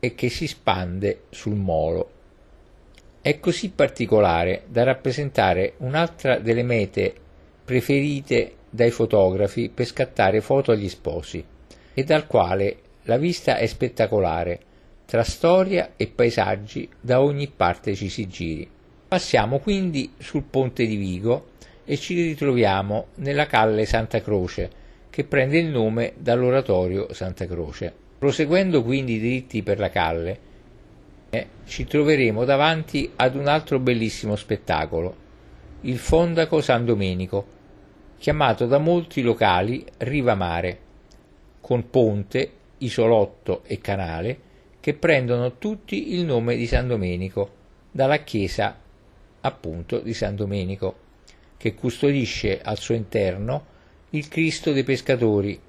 e 0.00 0.14
che 0.16 0.28
si 0.28 0.48
spande 0.48 1.22
sul 1.30 1.54
molo. 1.54 2.10
È 3.20 3.38
così 3.38 3.70
particolare 3.70 4.64
da 4.66 4.82
rappresentare 4.82 5.74
un'altra 5.76 6.40
delle 6.40 6.64
mete 6.64 7.14
preferite 7.64 8.56
dai 8.74 8.90
fotografi 8.90 9.68
per 9.68 9.84
scattare 9.84 10.40
foto 10.40 10.72
agli 10.72 10.88
sposi 10.88 11.44
e 11.92 12.04
dal 12.04 12.26
quale 12.26 12.76
la 13.02 13.18
vista 13.18 13.58
è 13.58 13.66
spettacolare, 13.66 14.60
tra 15.04 15.22
storia 15.22 15.92
e 15.96 16.06
paesaggi 16.06 16.88
da 16.98 17.20
ogni 17.20 17.52
parte 17.54 17.94
ci 17.94 18.08
si 18.08 18.26
giri. 18.28 18.66
Passiamo 19.06 19.58
quindi 19.58 20.14
sul 20.16 20.44
ponte 20.44 20.86
di 20.86 20.96
Vigo 20.96 21.50
e 21.84 21.98
ci 21.98 22.14
ritroviamo 22.14 23.08
nella 23.16 23.46
calle 23.46 23.84
Santa 23.84 24.22
Croce, 24.22 24.70
che 25.10 25.24
prende 25.24 25.58
il 25.58 25.66
nome 25.66 26.14
dall'oratorio 26.16 27.12
Santa 27.12 27.46
Croce. 27.46 27.92
Proseguendo 28.18 28.82
quindi 28.82 29.18
dritti 29.18 29.62
per 29.62 29.78
la 29.78 29.90
calle, 29.90 30.38
eh, 31.28 31.46
ci 31.66 31.84
troveremo 31.84 32.46
davanti 32.46 33.10
ad 33.16 33.34
un 33.34 33.48
altro 33.48 33.78
bellissimo 33.78 34.34
spettacolo, 34.34 35.16
il 35.82 35.98
Fondaco 35.98 36.62
San 36.62 36.86
Domenico, 36.86 37.60
chiamato 38.22 38.66
da 38.66 38.78
molti 38.78 39.20
locali 39.20 39.84
Riva 39.96 40.36
Mare, 40.36 40.78
con 41.60 41.90
ponte, 41.90 42.52
isolotto 42.78 43.64
e 43.64 43.80
canale 43.80 44.38
che 44.78 44.94
prendono 44.94 45.58
tutti 45.58 46.14
il 46.14 46.24
nome 46.24 46.54
di 46.54 46.68
San 46.68 46.86
Domenico, 46.86 47.50
dalla 47.90 48.18
chiesa 48.18 48.78
appunto 49.40 49.98
di 49.98 50.14
San 50.14 50.36
Domenico, 50.36 50.94
che 51.56 51.74
custodisce 51.74 52.60
al 52.62 52.78
suo 52.78 52.94
interno 52.94 53.66
il 54.10 54.28
Cristo 54.28 54.70
dei 54.70 54.84
pescatori, 54.84 55.60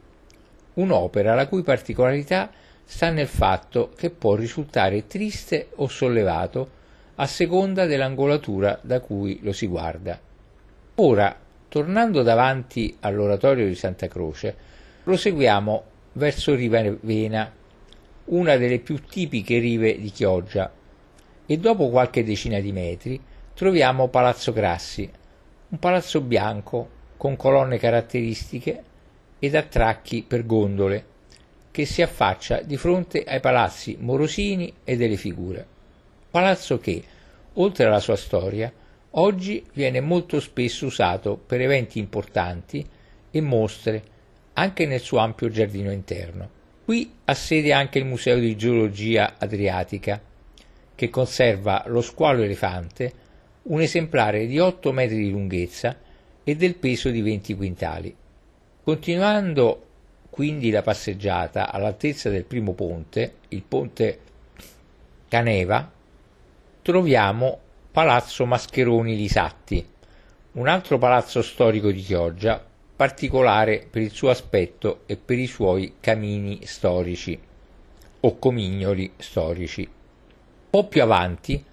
un'opera 0.75 1.33
la 1.33 1.47
cui 1.47 1.63
particolarità 1.63 2.51
sta 2.83 3.09
nel 3.09 3.25
fatto 3.25 3.93
che 3.95 4.11
può 4.11 4.35
risultare 4.35 5.07
triste 5.07 5.69
o 5.77 5.87
sollevato 5.87 6.69
a 7.15 7.25
seconda 7.25 7.87
dell'angolatura 7.87 8.77
da 8.83 8.99
cui 8.99 9.39
lo 9.41 9.53
si 9.53 9.65
guarda. 9.65 10.19
Ora, 10.97 11.42
tornando 11.73 12.21
davanti 12.21 12.97
all'oratorio 12.99 13.65
di 13.65 13.73
Santa 13.73 14.07
Croce, 14.07 14.55
proseguiamo 15.01 15.83
verso 16.11 16.53
Riva 16.53 16.83
Vena, 17.01 17.51
una 18.25 18.57
delle 18.57 18.77
più 18.77 19.01
tipiche 19.03 19.57
rive 19.57 19.99
di 19.99 20.11
Chioggia, 20.11 20.71
e 21.47 21.57
dopo 21.57 21.89
qualche 21.89 22.23
decina 22.23 22.59
di 22.59 22.71
metri 22.71 23.19
troviamo 23.55 24.07
Palazzo 24.09 24.53
Grassi, 24.53 25.09
un 25.69 25.79
palazzo 25.79 26.21
bianco 26.21 26.89
con 27.17 27.35
colonne 27.35 27.79
caratteristiche 27.79 28.83
ed 29.39 29.55
attracchi 29.55 30.21
per 30.21 30.45
gondole, 30.45 31.05
che 31.71 31.85
si 31.85 32.03
affaccia 32.03 32.61
di 32.61 32.77
fronte 32.77 33.23
ai 33.23 33.39
palazzi 33.39 33.97
Morosini 33.99 34.71
e 34.83 34.95
delle 34.95 35.17
figure. 35.17 35.65
Palazzo 36.29 36.77
che, 36.77 37.03
oltre 37.53 37.87
alla 37.87 37.99
sua 37.99 38.15
storia, 38.15 38.71
oggi 39.15 39.63
viene 39.73 39.99
molto 39.99 40.39
spesso 40.39 40.85
usato 40.85 41.37
per 41.37 41.61
eventi 41.61 41.99
importanti 41.99 42.85
e 43.31 43.41
mostre, 43.41 44.03
anche 44.53 44.85
nel 44.85 44.99
suo 44.99 45.17
ampio 45.17 45.49
giardino 45.49 45.91
interno. 45.91 46.61
Qui 46.85 47.11
ha 47.25 47.33
sede 47.33 47.73
anche 47.73 47.99
il 47.99 48.05
Museo 48.05 48.37
di 48.37 48.55
Geologia 48.55 49.35
Adriatica, 49.37 50.21
che 50.95 51.09
conserva 51.09 51.83
lo 51.87 52.01
squalo 52.01 52.43
elefante 52.43 53.21
un 53.63 53.81
esemplare 53.81 54.45
di 54.45 54.59
8 54.59 54.91
metri 54.91 55.17
di 55.17 55.29
lunghezza 55.29 55.97
e 56.43 56.55
del 56.55 56.75
peso 56.75 57.09
di 57.09 57.21
20 57.21 57.55
quintali. 57.55 58.15
Continuando 58.83 59.87
quindi 60.29 60.69
la 60.69 60.81
passeggiata 60.81 61.71
all'altezza 61.71 62.29
del 62.29 62.43
primo 62.43 62.73
ponte, 62.73 63.35
il 63.49 63.61
ponte 63.61 64.19
Caneva, 65.29 65.89
troviamo 66.81 67.59
Palazzo 67.93 68.47
Mascheroni 68.47 69.15
Lisatti, 69.15 69.85
un 70.53 70.67
altro 70.67 70.97
palazzo 70.97 71.43
storico 71.43 71.91
di 71.91 72.01
Chioggia, 72.01 72.59
particolare 72.95 73.85
per 73.87 74.01
il 74.01 74.09
suo 74.09 74.31
aspetto 74.31 75.01
e 75.05 75.15
per 75.15 75.37
i 75.37 75.45
suoi 75.45 75.97
camini 75.99 76.61
storici 76.63 77.39
o 78.19 78.39
comignoli 78.39 79.11
storici. 79.17 79.81
Un 79.81 79.89
po' 80.71 80.87
più 80.87 81.03
avanti 81.03 81.63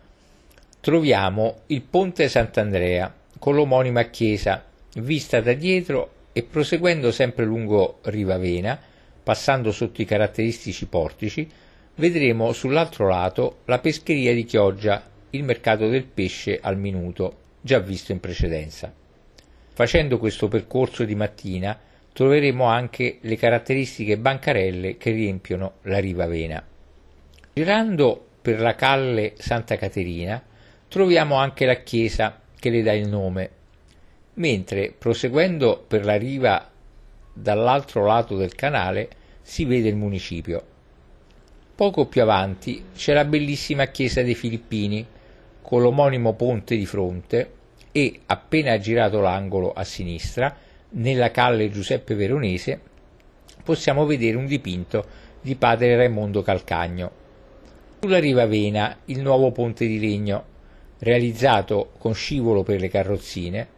troviamo 0.79 1.61
il 1.69 1.81
Ponte 1.81 2.29
Sant'Andrea 2.29 3.15
con 3.39 3.55
l'omonima 3.55 4.03
chiesa 4.03 4.63
vista 4.97 5.41
da 5.41 5.55
dietro 5.55 6.11
e 6.35 6.43
proseguendo 6.43 7.13
sempre 7.13 7.47
lungo 7.47 8.01
Rivavena, 8.03 8.79
passando 9.23 9.73
sotto 9.73 10.03
i 10.03 10.05
caratteristici 10.05 10.85
portici, 10.85 11.51
vedremo 11.95 12.53
sull'altro 12.53 13.09
lato 13.09 13.61
la 13.65 13.79
pescheria 13.79 14.35
di 14.35 14.45
Chioggia, 14.45 15.09
il 15.31 15.45
mercato 15.45 15.89
del 15.89 16.05
pesce 16.05 16.59
al 16.61 16.77
minuto, 16.77 17.37
già 17.61 17.79
visto 17.79 18.13
in 18.13 18.21
precedenza. 18.21 18.93
Facendo 19.73 20.19
questo 20.19 20.49
percorso 20.49 21.05
di 21.05 21.15
mattina 21.15 21.79
troveremo 22.13 22.65
anche 22.65 23.19
le 23.21 23.37
caratteristiche 23.37 24.19
bancarelle 24.19 24.97
che 24.97 25.11
riempiono 25.11 25.75
la 25.83 25.99
Rivavena. 25.99 26.63
Girando 27.53 28.27
per 28.43 28.61
la 28.61 28.75
calle 28.75 29.35
Santa 29.39 29.77
Caterina 29.77 30.43
troviamo 30.89 31.37
anche 31.37 31.67
la 31.67 31.77
chiesa 31.77 32.41
che 32.59 32.71
le 32.71 32.83
dà 32.83 32.93
il 32.93 33.09
nome, 33.09 33.51
mentre 34.35 34.93
proseguendo 34.97 35.85
per 35.87 36.05
la 36.05 36.17
riva 36.17 36.69
dall'altro 37.33 38.05
lato 38.05 38.37
del 38.37 38.55
canale 38.55 39.09
si 39.43 39.65
vede 39.65 39.89
il 39.89 39.97
municipio. 39.97 40.65
Poco 41.75 42.07
più 42.07 42.21
avanti 42.21 42.85
c'è 42.95 43.15
la 43.15 43.25
bellissima 43.25 43.87
chiesa 43.87 44.23
dei 44.23 44.35
Filippini 44.35 45.07
con 45.71 45.83
l'omonimo 45.83 46.33
ponte 46.33 46.77
di 46.77 46.85
fronte 46.85 47.53
e 47.93 48.23
appena 48.27 48.77
girato 48.79 49.21
l'angolo 49.21 49.73
a 49.73 49.85
sinistra, 49.85 50.53
nella 50.95 51.31
calle 51.31 51.71
Giuseppe 51.71 52.17
Veronese, 52.17 52.81
possiamo 53.63 54.05
vedere 54.05 54.37
un 54.37 54.47
dipinto 54.47 55.05
di 55.41 55.55
padre 55.55 55.95
Raimondo 55.95 56.43
Calcagno. 56.43 57.13
Sulla 58.01 58.19
riva 58.19 58.47
Vena 58.47 58.97
il 59.05 59.21
nuovo 59.21 59.53
ponte 59.53 59.87
di 59.87 60.01
legno 60.01 60.45
realizzato 60.99 61.93
con 61.99 62.15
scivolo 62.15 62.65
per 62.65 62.81
le 62.81 62.89
carrozzine, 62.89 63.69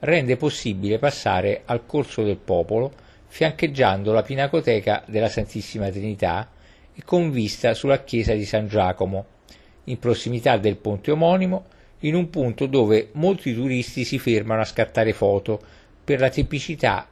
rende 0.00 0.36
possibile 0.36 0.98
passare 0.98 1.62
al 1.64 1.86
Corso 1.86 2.22
del 2.22 2.36
Popolo 2.36 2.92
fiancheggiando 3.28 4.12
la 4.12 4.22
Pinacoteca 4.22 5.04
della 5.06 5.30
Santissima 5.30 5.88
Trinità 5.88 6.50
e 6.92 7.00
con 7.02 7.30
vista 7.30 7.72
sulla 7.72 8.04
chiesa 8.04 8.34
di 8.34 8.44
San 8.44 8.68
Giacomo, 8.68 9.38
in 9.84 9.98
prossimità 9.98 10.56
del 10.56 10.76
ponte 10.76 11.10
omonimo, 11.10 11.64
in 12.00 12.14
un 12.14 12.30
punto 12.30 12.66
dove 12.66 13.10
molti 13.12 13.54
turisti 13.54 14.04
si 14.04 14.18
fermano 14.18 14.62
a 14.62 14.66
scattare 14.66 15.12
foto 15.12 15.60
per 16.02 16.20
la 16.20 16.28
tipicità 16.28 17.06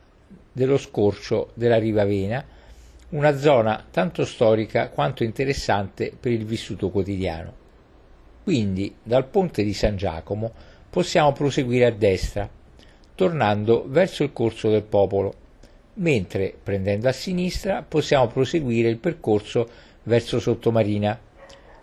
dello 0.53 0.79
scorcio 0.79 1.51
della 1.55 1.79
riva 1.79 2.05
Vena, 2.05 2.45
una 3.11 3.37
zona 3.37 3.87
tanto 3.91 4.25
storica 4.25 4.89
quanto 4.89 5.25
interessante 5.25 6.13
per 6.19 6.33
il 6.33 6.45
vissuto 6.45 6.91
quotidiano. 6.91 7.67
Quindi 8.45 8.95
dal 9.03 9.27
ponte 9.27 9.63
di 9.63 9.75
San 9.75 9.97
Giacomo 9.97 10.53
possiamo 10.91 11.33
proseguire 11.33 11.87
a 11.87 11.91
destra, 11.91 12.49
tornando 13.15 13.85
verso 13.87 14.23
il 14.23 14.33
corso 14.33 14.71
del 14.71 14.83
popolo, 14.83 15.35
mentre 15.95 16.55
prendendo 16.63 17.09
a 17.09 17.13
sinistra 17.13 17.83
possiamo 17.83 18.27
proseguire 18.29 18.89
il 18.89 18.99
percorso 18.99 19.69
verso 20.05 20.41
Sottomarina 20.41 21.19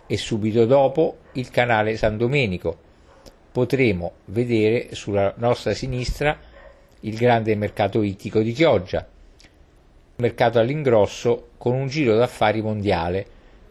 e 0.06 0.16
subito 0.16 0.66
dopo 0.66 1.18
il 1.32 1.50
canale 1.50 1.96
San 1.96 2.16
Domenico. 2.16 2.84
Potremo 3.52 4.12
vedere 4.26 4.94
sulla 4.94 5.32
nostra 5.38 5.74
sinistra 5.74 6.38
il 7.00 7.16
grande 7.16 7.54
mercato 7.54 8.02
ittico 8.02 8.40
di 8.40 8.52
Chioggia, 8.52 9.06
mercato 10.16 10.58
all'ingrosso 10.58 11.50
con 11.58 11.74
un 11.74 11.88
giro 11.88 12.16
d'affari 12.16 12.62
mondiale 12.62 13.26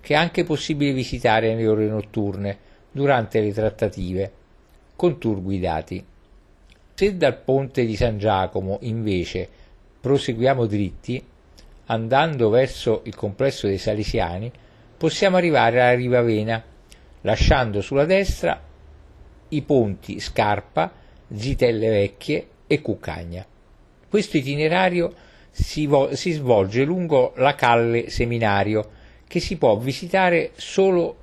che 0.06 0.14
è 0.14 0.18
anche 0.18 0.44
possibile 0.44 0.94
visitare 0.94 1.54
nelle 1.54 1.68
ore 1.68 1.88
notturne 1.88 2.58
durante 2.92 3.42
le 3.42 3.52
trattative, 3.52 4.32
con 4.96 5.18
tour 5.18 5.42
guidati. 5.42 6.06
Se 6.94 7.18
dal 7.18 7.38
ponte 7.40 7.86
di 7.86 7.96
San 7.96 8.20
Giacomo, 8.20 8.78
invece, 8.82 9.50
proseguiamo 10.00 10.68
dritti, 10.68 11.24
andando 11.88 12.50
verso 12.50 13.02
il 13.06 13.16
complesso 13.16 13.66
dei 13.66 13.80
Salesiani, 13.80 14.52
possiamo 14.98 15.38
arrivare 15.38 15.82
alla 15.82 15.96
riva 15.96 16.22
Vena, 16.22 16.64
lasciando 17.22 17.82
sulla 17.82 18.06
destra 18.06 18.62
i 19.50 19.62
ponti 19.62 20.20
Scarpa, 20.20 20.92
Zitelle 21.34 21.90
Vecchie 21.90 22.48
e 22.68 22.82
Cuccagna. 22.82 23.46
Questo 24.10 24.38
itinerario 24.38 25.14
si, 25.52 25.88
vo- 25.88 26.16
si 26.16 26.32
svolge 26.32 26.84
lungo 26.84 27.34
la 27.38 27.56
Calle 27.56 28.10
Seminario, 28.10 28.92
che 29.28 29.40
si 29.40 29.58
può 29.58 29.78
visitare 29.78 30.52
solo 30.56 31.18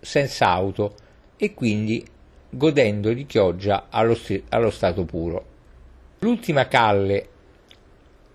senza 0.00 0.48
auto 0.48 0.94
e 1.36 1.54
quindi 1.54 2.04
godendo 2.50 3.12
di 3.12 3.24
pioggia 3.24 3.86
allo, 3.90 4.14
st- 4.14 4.42
allo 4.50 4.70
stato 4.70 5.04
puro. 5.04 5.52
L'ultima 6.20 6.68
calle 6.68 7.28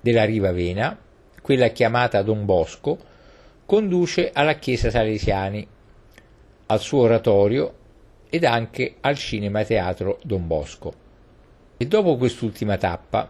della 0.01 0.25
riva 0.25 0.51
Vena, 0.51 0.97
quella 1.41 1.69
chiamata 1.69 2.21
Don 2.21 2.45
Bosco, 2.45 2.97
conduce 3.69 4.31
alla 4.33 4.55
chiesa 4.55 4.89
Salesiani, 4.89 5.67
al 6.65 6.79
suo 6.79 7.01
oratorio 7.01 7.75
ed 8.27 8.43
anche 8.43 8.95
al 8.99 9.15
cinema 9.15 9.63
teatro 9.63 10.17
Don 10.23 10.47
Bosco. 10.47 10.93
E 11.77 11.85
dopo 11.85 12.17
quest'ultima 12.17 12.77
tappa 12.77 13.29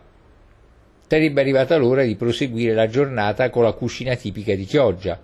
sarebbe 1.06 1.42
arrivata 1.42 1.76
l'ora 1.76 2.04
di 2.04 2.16
proseguire 2.16 2.74
la 2.74 2.88
giornata 2.88 3.50
con 3.50 3.64
la 3.64 3.74
cucina 3.74 4.16
tipica 4.16 4.56
di 4.56 4.64
Chioggia, 4.64 5.22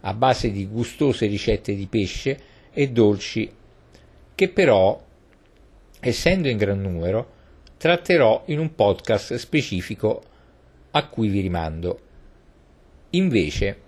a 0.00 0.14
base 0.14 0.50
di 0.50 0.66
gustose 0.66 1.26
ricette 1.26 1.72
di 1.76 1.86
pesce 1.86 2.40
e 2.72 2.90
dolci 2.90 3.48
che 4.34 4.48
però 4.48 5.00
essendo 6.00 6.48
in 6.48 6.56
gran 6.56 6.80
numero, 6.80 7.34
tratterò 7.76 8.42
in 8.46 8.58
un 8.58 8.74
podcast 8.74 9.36
specifico 9.36 10.22
a 10.90 11.06
cui 11.06 11.28
vi 11.28 11.38
rimando. 11.38 12.00
Invece, 13.10 13.84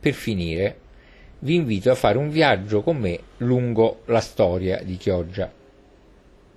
per 0.00 0.14
finire, 0.14 0.78
vi 1.40 1.54
invito 1.54 1.90
a 1.90 1.94
fare 1.94 2.18
un 2.18 2.30
viaggio 2.30 2.82
con 2.82 2.96
me 2.96 3.18
lungo 3.38 4.02
la 4.06 4.20
storia 4.20 4.82
di 4.82 4.96
Chioggia. 4.96 5.52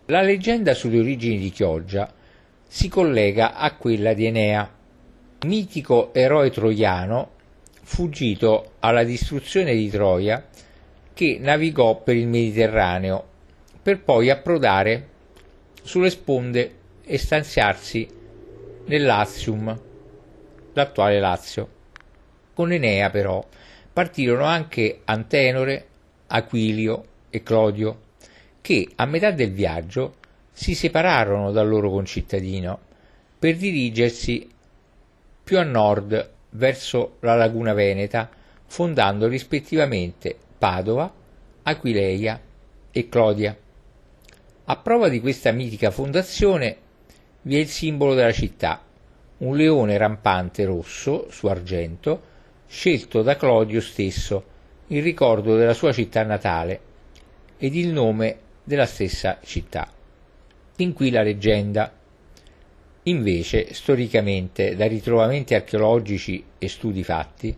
La 0.06 0.22
leggenda 0.22 0.74
sulle 0.74 1.00
origini 1.00 1.38
di 1.38 1.50
Chioggia 1.52 2.12
si 2.66 2.88
collega 2.88 3.54
a 3.54 3.76
quella 3.76 4.14
di 4.14 4.26
Enea, 4.26 4.70
mitico 5.46 6.14
eroe 6.14 6.50
troiano 6.50 7.32
fuggito 7.84 8.74
alla 8.80 9.04
distruzione 9.04 9.76
di 9.76 9.90
Troia 9.90 10.48
che 11.14 11.38
navigò 11.40 12.02
per 12.02 12.16
il 12.16 12.28
Mediterraneo 12.28 13.32
per 13.82 14.02
poi 14.02 14.30
approdare 14.30 15.10
sulle 15.84 16.10
sponde 16.10 16.76
e 17.04 17.18
stanziarsi 17.18 18.08
nel 18.86 19.04
Lazium, 19.04 19.80
l'attuale 20.74 21.20
Lazio. 21.20 21.73
Con 22.54 22.72
Enea 22.72 23.10
però 23.10 23.44
partirono 23.92 24.46
anche 24.46 25.02
Antenore, 25.06 25.88
Aquilio 26.28 27.06
e 27.30 27.42
Clodio, 27.44 28.02
che 28.62 28.90
a 28.96 29.06
metà 29.06 29.32
del 29.32 29.52
viaggio 29.52 30.16
si 30.52 30.76
separarono 30.76 31.52
dal 31.52 31.68
loro 31.68 31.90
concittadino 31.90 32.80
per 33.40 33.58
dirigersi 33.58 34.50
più 35.44 35.58
a 35.58 35.64
nord 35.64 36.32
verso 36.52 37.18
la 37.22 37.36
laguna 37.36 37.74
veneta, 37.74 38.30
fondando 38.66 39.28
rispettivamente 39.28 40.36
Padova, 40.58 41.12
Aquileia 41.64 42.40
e 42.92 43.10
Clodia. 43.10 43.58
A 44.66 44.78
prova 44.78 45.10
di 45.10 45.20
questa 45.20 45.52
mitica 45.52 45.92
fondazione 45.92 46.78
vi 47.42 47.58
è 47.58 47.60
il 47.60 47.68
simbolo 47.68 48.14
della 48.14 48.32
città, 48.32 48.82
un 49.40 49.58
leone 49.58 49.98
rampante 49.98 50.64
rosso 50.64 51.28
su 51.30 51.48
argento, 51.48 52.32
scelto 52.74 53.22
da 53.22 53.38
Clodio 53.38 53.80
stesso 53.80 54.44
in 54.88 55.04
ricordo 55.04 55.56
della 55.56 55.76
sua 55.76 55.94
città 55.94 56.24
natale 56.24 56.80
ed 57.60 57.76
il 57.76 57.90
nome 57.90 58.38
della 58.64 58.88
stessa 58.88 59.38
città. 59.44 59.88
Fin 60.74 60.92
qui 60.92 61.12
la 61.12 61.22
leggenda. 61.22 61.94
Invece, 63.04 63.76
storicamente, 63.76 64.76
da 64.76 64.88
ritrovamenti 64.88 65.54
archeologici 65.54 66.44
e 66.58 66.68
studi 66.68 67.04
fatti, 67.04 67.56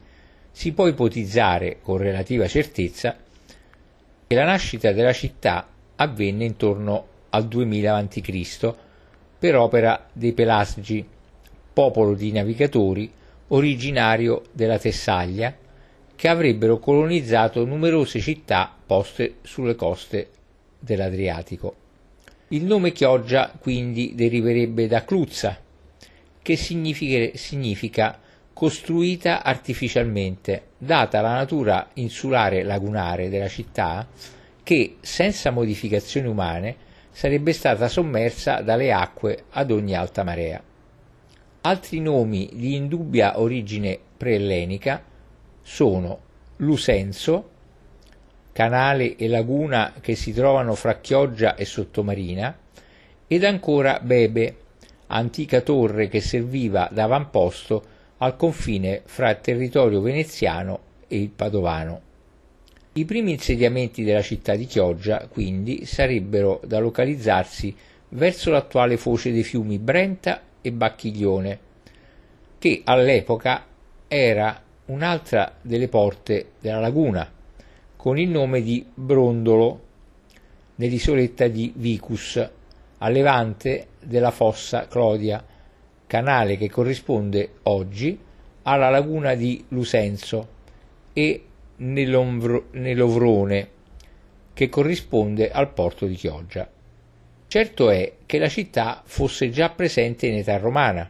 si 0.51 0.73
può 0.73 0.86
ipotizzare 0.86 1.78
con 1.82 1.95
relativa 1.97 2.45
certezza 2.45 3.15
che 4.28 4.36
la 4.36 4.43
nascita 4.43 4.91
della 4.91 5.13
città 5.13 5.65
avvenne 5.95 6.43
intorno 6.43 7.08
al 7.30 7.47
2000 7.47 7.95
a.C. 7.95 8.73
per 9.39 9.56
opera 9.56 10.10
dei 10.12 10.34
Pelasgi, 10.34 11.08
popolo 11.71 12.15
di 12.15 12.34
navigatori 12.34 13.10
originario 13.47 14.43
della 14.51 14.79
Tessaglia, 14.79 15.55
che 16.15 16.27
avrebbero 16.27 16.79
colonizzato 16.79 17.65
numerose 17.65 18.19
città 18.19 18.73
poste 18.86 19.36
sulle 19.41 19.75
coste 19.75 20.29
dell'Adriatico. 20.79 21.75
Il 22.49 22.63
nome 22.63 22.91
Chioggia 22.91 23.51
quindi 23.60 24.13
deriverebbe 24.15 24.88
da 24.88 25.03
Cluzza, 25.03 25.58
che 26.41 26.55
significa 26.55 28.19
costruita 28.53 29.43
artificialmente, 29.43 30.67
data 30.77 31.19
la 31.21 31.34
natura 31.34 31.89
insulare 31.95 32.63
lagunare 32.63 33.29
della 33.29 33.49
città 33.49 34.08
che, 34.63 34.97
senza 35.01 35.51
modificazioni 35.51 36.27
umane, 36.27 36.75
sarebbe 37.12 37.51
stata 37.51 37.88
sommersa 37.88 38.62
dalle 38.62 38.91
acque 38.91 39.45
ad 39.51 39.71
ogni 39.71 39.95
alta 39.95 40.23
marea. 40.23 40.62
Altri 41.65 41.99
nomi 41.99 42.47
di 42.54 42.75
indubbia 42.75 43.39
origine 43.39 43.97
preellenica 44.17 45.01
sono 45.63 46.19
Lusenso, 46.58 47.49
canale 48.51 49.15
e 49.15 49.28
laguna 49.28 49.95
che 49.99 50.13
si 50.13 50.32
trovano 50.32 50.75
fra 50.75 50.99
Chioggia 50.99 51.56
e 51.56 51.65
Sottomarina, 51.65 52.56
ed 53.25 53.43
ancora 53.43 53.99
Bebe, 53.99 54.58
antica 55.08 55.62
torre 55.62 56.08
che 56.08 56.21
serviva 56.21 56.88
da 56.91 57.06
avamposto 57.06 57.84
al 58.17 58.36
confine 58.36 59.01
fra 59.04 59.32
il 59.32 59.41
territorio 59.41 60.01
veneziano 60.01 60.80
e 61.08 61.19
il 61.19 61.30
padovano. 61.30 62.01
I 62.93 63.06
primi 63.06 63.32
insediamenti 63.32 64.04
della 64.04 64.21
città 64.21 64.56
di 64.56 64.67
Chioggia, 64.67 65.25
quindi, 65.28 65.84
sarebbero 65.86 66.62
da 66.63 66.78
localizzarsi 66.78 67.75
verso 68.10 68.51
l'attuale 68.51 68.97
foce 68.97 69.32
dei 69.32 69.43
fiumi 69.43 69.80
Brenta 69.80 70.54
e 70.65 70.71
Bacchiglione, 70.71 71.60
che 72.58 72.82
all'epoca 72.84 73.67
era 74.08 74.60
un'altra 74.86 75.58
delle 75.62 75.88
porte 75.88 76.54
della 76.60 76.80
laguna, 76.80 77.32
con 77.95 78.17
il 78.17 78.30
nome 78.30 78.63
di 78.63 78.84
Brondolo, 78.91 79.84
nell'isoletta 80.78 81.47
di 81.47 81.71
Vicus, 81.75 82.49
a 82.97 83.10
levante 83.10 83.89
della 84.04 84.32
fossa 84.32 84.88
Clodia, 84.88 85.45
canale 86.08 86.58
che 86.58 86.71
corrisponde 86.71 87.58
oggi 87.63 88.19
alla 88.63 88.89
laguna 88.89 89.36
di 89.36 89.63
Lusenso 89.67 90.47
e 91.13 91.45
nell'Ovrone, 91.78 93.69
che 94.51 94.67
corrisponde 94.69 95.51
al 95.51 95.71
porto 95.73 96.08
di 96.08 96.15
Chioggia. 96.15 96.67
Certo 97.47 97.89
è 97.89 98.13
che 98.25 98.38
la 98.38 98.49
città 98.49 99.01
fosse 99.05 99.49
già 99.49 99.69
presente 99.69 100.27
in 100.27 100.36
età 100.36 100.58
romana. 100.58 101.10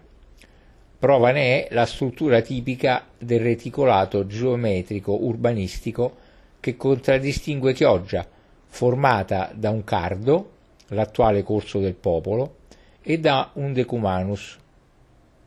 Prova 0.97 1.31
ne 1.31 1.65
è 1.65 1.73
la 1.73 1.85
struttura 1.85 2.41
tipica 2.41 3.07
del 3.17 3.39
reticolato 3.39 4.27
geometrico 4.27 5.23
urbanistico 5.23 6.15
che 6.59 6.75
contraddistingue 6.75 7.73
Chioggia, 7.73 8.27
formata 8.67 9.51
da 9.53 9.69
un 9.69 9.83
cardo, 9.83 10.51
l'attuale 10.87 11.43
corso 11.43 11.79
del 11.79 11.93
popolo, 11.93 12.57
e 13.01 13.19
da 13.19 13.51
un 13.53 13.71
decumanus, 13.71 14.57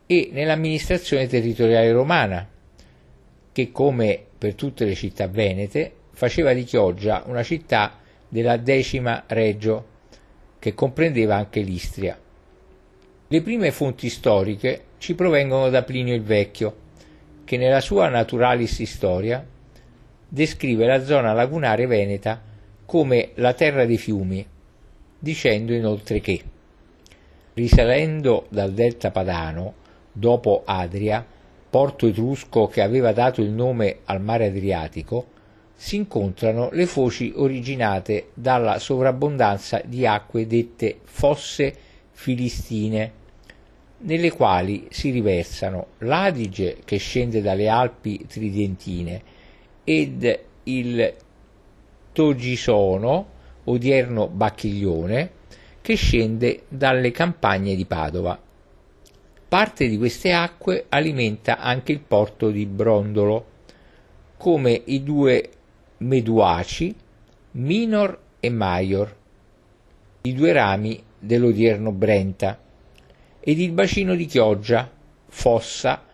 e 0.06 0.30
nell'amministrazione 0.32 1.26
territoriale 1.26 1.92
romana, 1.92 2.48
che 3.52 3.72
come 3.72 4.24
per 4.38 4.54
tutte 4.54 4.84
le 4.84 4.94
città 4.94 5.26
venete, 5.26 5.92
faceva 6.12 6.52
di 6.52 6.64
Chioggia 6.64 7.24
una 7.26 7.42
città 7.42 7.98
della 8.28 8.56
decima 8.56 9.24
regio, 9.26 9.96
che 10.58 10.74
comprendeva 10.74 11.36
anche 11.36 11.60
l'Istria. 11.60 12.18
Le 13.28 13.42
prime 13.42 13.70
fonti 13.70 14.08
storiche 14.08 14.84
ci 14.98 15.14
provengono 15.14 15.68
da 15.70 15.82
Plinio 15.82 16.14
il 16.14 16.22
Vecchio, 16.22 16.86
che 17.44 17.56
nella 17.56 17.80
sua 17.80 18.08
Naturalis 18.08 18.78
Historia 18.78 19.46
descrive 20.28 20.86
la 20.86 21.04
zona 21.04 21.32
lagunare 21.32 21.86
veneta 21.86 22.40
come 22.84 23.30
la 23.34 23.52
terra 23.54 23.84
dei 23.86 23.98
fiumi, 23.98 24.46
dicendo 25.18 25.72
inoltre 25.72 26.20
che, 26.20 26.42
risalendo 27.54 28.46
dal 28.48 28.72
delta 28.72 29.10
padano, 29.10 29.74
dopo 30.12 30.62
Adria, 30.64 31.24
porto 31.70 32.06
etrusco 32.06 32.66
che 32.66 32.82
aveva 32.82 33.12
dato 33.12 33.40
il 33.40 33.50
nome 33.50 33.98
al 34.04 34.20
mare 34.20 34.46
Adriatico, 34.46 35.36
si 35.80 35.94
incontrano 35.94 36.70
le 36.72 36.86
foci 36.86 37.32
originate 37.36 38.30
dalla 38.34 38.80
sovrabbondanza 38.80 39.80
di 39.84 40.04
acque 40.04 40.44
dette 40.48 40.98
fosse 41.04 41.72
filistine, 42.10 43.12
nelle 43.98 44.32
quali 44.32 44.88
si 44.90 45.10
riversano 45.10 45.90
l'Adige 45.98 46.78
che 46.84 46.96
scende 46.96 47.40
dalle 47.40 47.68
Alpi 47.68 48.26
Tridentine 48.26 49.22
ed 49.84 50.40
il 50.64 51.14
Togisono, 52.10 53.26
odierno 53.62 54.26
Bacchiglione, 54.26 55.30
che 55.80 55.94
scende 55.94 56.64
dalle 56.66 57.12
campagne 57.12 57.76
di 57.76 57.84
Padova. 57.84 58.36
Parte 59.48 59.86
di 59.86 59.96
queste 59.96 60.32
acque 60.32 60.86
alimenta 60.88 61.58
anche 61.58 61.92
il 61.92 62.00
porto 62.00 62.50
di 62.50 62.66
Brondolo, 62.66 63.46
come 64.36 64.82
i 64.86 65.04
due 65.04 65.50
Meduaci, 65.98 66.94
Minor 67.52 68.18
e 68.38 68.50
Maior, 68.50 69.16
i 70.22 70.32
due 70.32 70.52
rami 70.52 71.02
dell'odierno 71.18 71.90
Brenta, 71.90 72.56
ed 73.40 73.58
il 73.58 73.72
bacino 73.72 74.14
di 74.14 74.26
Chioggia, 74.26 74.88
Fossa, 75.26 76.04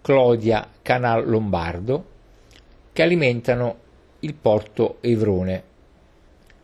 Clodia, 0.00 0.66
Canal 0.80 1.28
Lombardo, 1.28 2.06
che 2.92 3.02
alimentano 3.02 3.78
il 4.20 4.32
porto 4.34 4.98
Evrone. 5.02 5.62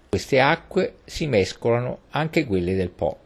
Queste 0.08 0.40
acque 0.40 0.96
si 1.04 1.26
mescolano 1.26 1.98
anche 2.10 2.46
quelle 2.46 2.74
del 2.74 2.90
Po. 2.90 3.18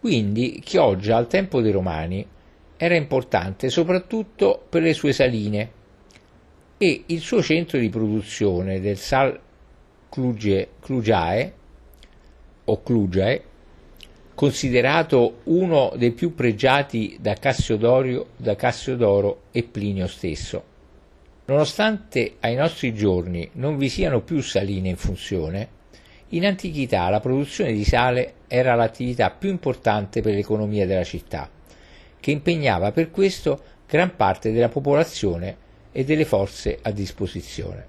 Quindi 0.00 0.60
Chioggia 0.62 1.16
al 1.16 1.28
tempo 1.28 1.62
dei 1.62 1.72
Romani 1.72 2.26
era 2.76 2.94
importante 2.94 3.70
soprattutto 3.70 4.62
per 4.68 4.82
le 4.82 4.92
sue 4.92 5.14
saline 5.14 5.82
e 6.84 7.04
il 7.06 7.20
suo 7.20 7.42
centro 7.42 7.78
di 7.78 7.88
produzione 7.88 8.78
del 8.78 8.98
sal 8.98 9.40
Clugiae 10.10 11.52
o 12.64 12.82
Clugiae, 12.82 13.42
considerato 14.34 15.38
uno 15.44 15.94
dei 15.96 16.12
più 16.12 16.34
pregiati 16.34 17.16
da 17.18 17.32
Cassiodoro, 17.34 18.26
da 18.36 18.54
Cassiodoro 18.54 19.44
e 19.50 19.62
Plinio 19.62 20.06
stesso. 20.06 20.62
Nonostante 21.46 22.34
ai 22.40 22.54
nostri 22.54 22.92
giorni 22.92 23.48
non 23.52 23.78
vi 23.78 23.88
siano 23.88 24.20
più 24.20 24.42
saline 24.42 24.90
in 24.90 24.96
funzione, 24.96 25.68
in 26.28 26.44
antichità 26.44 27.08
la 27.08 27.20
produzione 27.20 27.72
di 27.72 27.84
sale 27.84 28.34
era 28.46 28.74
l'attività 28.74 29.30
più 29.30 29.48
importante 29.48 30.20
per 30.20 30.34
l'economia 30.34 30.84
della 30.84 31.04
città, 31.04 31.48
che 32.20 32.30
impegnava 32.30 32.92
per 32.92 33.10
questo 33.10 33.62
gran 33.86 34.16
parte 34.16 34.52
della 34.52 34.68
popolazione 34.68 35.62
e 35.96 36.02
delle 36.04 36.24
forze 36.24 36.80
a 36.82 36.90
disposizione. 36.90 37.86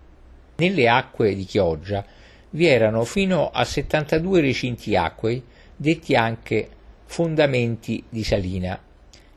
Nelle 0.58 0.88
acque 0.88 1.34
di 1.34 1.44
Chioggia 1.44 2.06
vi 2.52 2.68
erano 2.68 3.04
fino 3.04 3.50
a 3.50 3.66
72 3.66 4.42
recinti 4.42 4.96
acquei, 4.96 5.44
detti 5.76 6.14
anche 6.14 6.70
fondamenti 7.06 8.04
di 8.08 8.24
salina, 8.24 8.80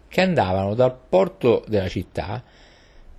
che 0.06 0.20
andavano 0.20 0.74
dal 0.74 0.94
porto 1.08 1.64
della 1.66 1.88
città 1.88 2.44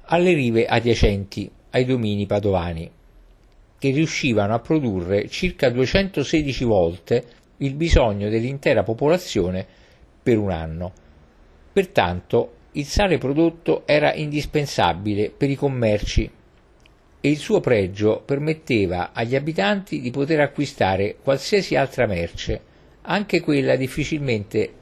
alle 0.04 0.34
rive 0.34 0.68
adiacenti 0.68 1.50
ai 1.72 1.86
domini 1.86 2.28
padovani, 2.28 2.90
che 3.80 3.90
riuscivano 3.90 4.54
a 4.54 4.60
produrre 4.60 5.28
circa 5.30 5.72
216 5.72 6.64
volte 6.64 7.26
il 7.58 7.74
bisogno 7.74 8.30
dell'intera 8.30 8.84
popolazione 8.84 9.66
per 10.22 10.38
un 10.38 10.52
anno. 10.52 10.94
Pertanto 11.74 12.54
il 12.74 12.86
sale 12.86 13.18
prodotto 13.18 13.84
era 13.86 14.14
indispensabile 14.14 15.32
per 15.36 15.50
i 15.50 15.56
commerci 15.56 16.30
e 17.22 17.30
il 17.30 17.38
suo 17.38 17.60
pregio 17.60 18.22
permetteva 18.24 19.12
agli 19.12 19.36
abitanti 19.36 20.00
di 20.00 20.12
poter 20.12 20.40
acquistare 20.40 21.18
qualsiasi 21.22 21.76
altra 21.76 22.06
merce, 22.06 22.62
anche 23.02 23.42
quella 23.42 23.76
difficilmente 23.76 24.74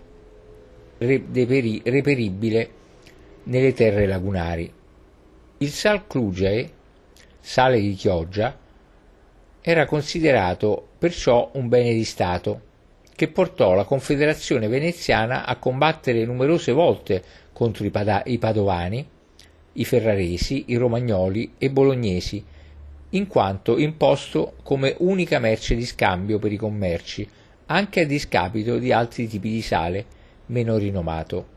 reperibile 0.98 2.70
nelle 3.44 3.74
terre 3.74 4.06
lagunari. 4.06 4.72
Il 5.60 5.70
sal 5.70 6.06
Clugiae, 6.06 6.70
sale 7.40 7.80
di 7.80 7.94
Chioggia, 7.94 8.56
era 9.62 9.86
considerato 9.86 10.88
perciò 10.98 11.50
un 11.54 11.68
bene 11.68 11.94
di 11.94 12.04
Stato, 12.04 12.62
che 13.16 13.28
portò 13.30 13.74
la 13.74 13.84
Confederazione 13.84 14.68
veneziana 14.68 15.46
a 15.46 15.56
combattere 15.56 16.24
numerose 16.24 16.72
volte 16.72 17.24
contro 17.58 17.86
i, 17.86 18.38
Padovani 18.38 19.04
i 19.74 19.84
ferraresi, 19.84 20.66
i 20.68 20.76
romagnoli 20.76 21.54
e 21.58 21.72
bolognesi, 21.72 22.44
in 23.12 23.26
quanto 23.26 23.80
imposto 23.80 24.54
come 24.62 24.94
unica 25.00 25.40
merce 25.40 25.74
di 25.74 25.84
scambio 25.84 26.38
per 26.38 26.52
i 26.52 26.56
commerci, 26.56 27.28
anche 27.66 28.02
a 28.02 28.06
discapito 28.06 28.78
di 28.78 28.92
altri 28.92 29.28
tipi 29.28 29.50
di 29.50 29.64
sale 29.64 30.06
meno 30.48 30.78
rinomato. 30.78 31.48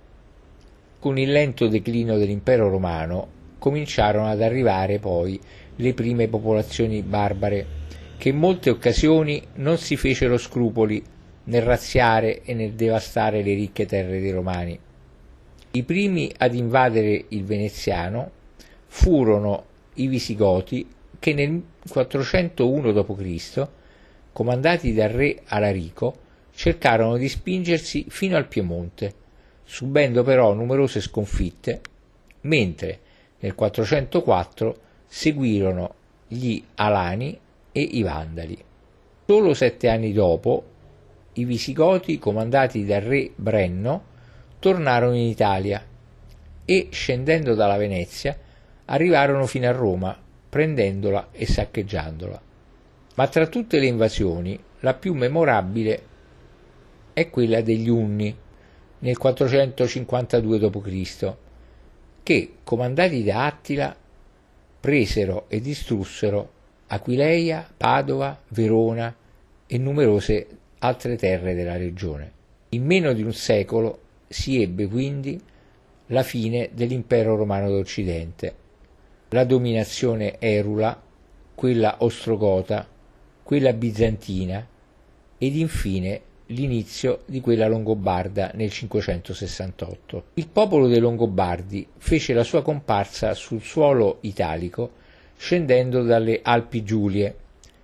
Con 0.99 1.19
il 1.19 1.33
lento 1.33 1.69
declino 1.69 2.17
dell'impero 2.17 2.71
romano 2.71 3.29
cominciarono 3.59 4.31
ad 4.31 4.41
arrivare 4.41 4.99
poi 4.99 5.39
le 5.77 5.93
prime 5.93 6.29
popolazioni 6.29 7.03
barbare, 7.03 7.67
che 8.17 8.31
in 8.31 8.39
molte 8.39 8.71
occasioni 8.71 9.43
non 9.57 9.77
si 9.77 9.97
fecero 9.97 10.39
scrupoli 10.39 11.03
nel 11.45 11.61
razziare 11.61 12.41
e 12.43 12.55
nel 12.55 12.73
devastare 12.73 13.43
le 13.43 13.53
ricche 13.53 13.85
terre 13.85 14.19
dei 14.19 14.31
romani. 14.31 14.89
I 15.73 15.85
primi 15.85 16.33
ad 16.37 16.55
invadere 16.55 17.27
il 17.29 17.45
veneziano 17.45 18.31
furono 18.87 19.65
i 19.95 20.09
Visigoti 20.09 20.85
che 21.17 21.33
nel 21.33 21.63
401 21.89 22.91
d.C., 22.93 23.69
comandati 24.33 24.93
dal 24.93 25.11
re 25.11 25.43
Alarico, 25.45 26.29
cercarono 26.53 27.17
di 27.17 27.29
spingersi 27.29 28.07
fino 28.09 28.37
al 28.37 28.49
Piemonte, 28.49 29.15
subendo 29.63 30.25
però 30.25 30.53
numerose 30.55 31.01
sconfitte, 31.01 31.81
mentre 32.43 32.99
nel 33.39 33.55
404 33.55 34.77
seguirono 35.07 35.95
gli 36.27 36.61
Alani 36.75 37.39
e 37.71 37.81
i 37.81 38.03
Vandali. 38.03 38.59
Solo 39.25 39.55
sette 39.55 39.89
anni 39.89 40.13
dopo, 40.13 40.65
i 41.35 41.45
Visigoti, 41.45 42.19
comandati 42.19 42.85
dal 42.85 43.03
re 43.03 43.31
Brenno, 43.37 44.09
tornarono 44.61 45.17
in 45.17 45.27
Italia 45.27 45.85
e, 46.65 46.89
scendendo 46.93 47.55
dalla 47.55 47.77
Venezia, 47.77 48.39
arrivarono 48.85 49.47
fino 49.47 49.67
a 49.67 49.73
Roma, 49.73 50.17
prendendola 50.49 51.29
e 51.33 51.47
saccheggiandola. 51.47 52.41
Ma 53.17 53.27
tra 53.27 53.47
tutte 53.49 53.79
le 53.79 53.87
invasioni, 53.87 54.59
la 54.81 54.95
più 54.95 55.15
memorabile 55.15 56.03
è 57.13 57.29
quella 57.29 57.61
degli 57.61 57.89
Unni 57.89 58.37
nel 59.01 59.19
452 59.19 60.59
d.C., 60.59 61.35
che, 62.23 62.55
comandati 62.63 63.25
da 63.25 63.47
Attila, 63.47 63.97
presero 64.79 65.47
e 65.49 65.61
distrussero 65.61 66.53
Aquileia, 66.89 67.69
Padova, 67.77 68.39
Verona 68.49 69.15
e 69.67 69.79
numerose 69.79 70.47
altre 70.79 71.17
terre 71.17 71.55
della 71.55 71.77
regione. 71.77 72.33
In 72.71 72.85
meno 72.85 73.13
di 73.13 73.23
un 73.23 73.33
secolo 73.33 74.01
si 74.33 74.63
ebbe 74.63 74.87
quindi 74.87 75.41
la 76.07 76.23
fine 76.23 76.71
dell'impero 76.73 77.35
romano 77.35 77.69
d'Occidente, 77.69 78.55
la 79.31 79.43
dominazione 79.43 80.39
erula, 80.39 81.03
quella 81.53 81.97
ostrogota, 81.99 82.87
quella 83.43 83.73
bizantina 83.73 84.65
ed 85.37 85.57
infine 85.57 86.21
l'inizio 86.47 87.23
di 87.27 87.41
quella 87.41 87.67
longobarda 87.67 88.53
nel 88.55 88.71
568. 88.71 90.25
Il 90.35 90.47
popolo 90.47 90.87
dei 90.87 91.01
Longobardi 91.01 91.85
fece 91.99 92.33
la 92.33 92.45
sua 92.45 92.63
comparsa 92.63 93.35
sul 93.35 93.63
suolo 93.63 94.19
italico 94.21 94.93
scendendo 95.37 96.05
dalle 96.05 96.39
Alpi 96.41 96.85
Giulie 96.85 97.37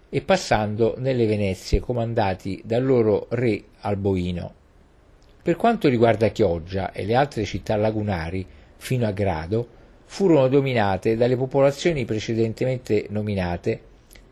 e 0.09 0.23
passando 0.23 0.95
nelle 0.99 1.27
Venezie 1.27 1.81
comandati 1.81 2.63
dal 2.65 2.85
loro 2.85 3.27
re 3.31 3.65
Alboino. 3.81 4.65
Per 5.47 5.55
quanto 5.55 5.89
riguarda 5.89 6.31
Chioggia 6.31 6.91
e 6.91 7.05
le 7.05 7.15
altre 7.15 7.45
città 7.45 7.77
lagunari, 7.77 8.45
fino 8.79 9.07
a 9.07 9.13
Grado, 9.13 9.69
furono 10.05 10.49
dominate 10.49 11.17
dalle 11.17 11.37
popolazioni 11.37 12.05
precedentemente 12.05 13.07
nominate, 13.11 13.81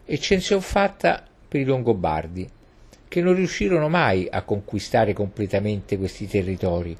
eccezion 0.05 0.61
fatta 0.61 1.25
per 1.47 1.61
i 1.61 1.65
Longobardi, 1.65 2.49
che 3.07 3.23
non 3.23 3.37
riuscirono 3.37 3.89
mai 3.89 4.27
a 4.29 4.43
conquistare 4.43 5.13
completamente 5.13 5.97
questi 5.99 6.27
territori, 6.27 6.99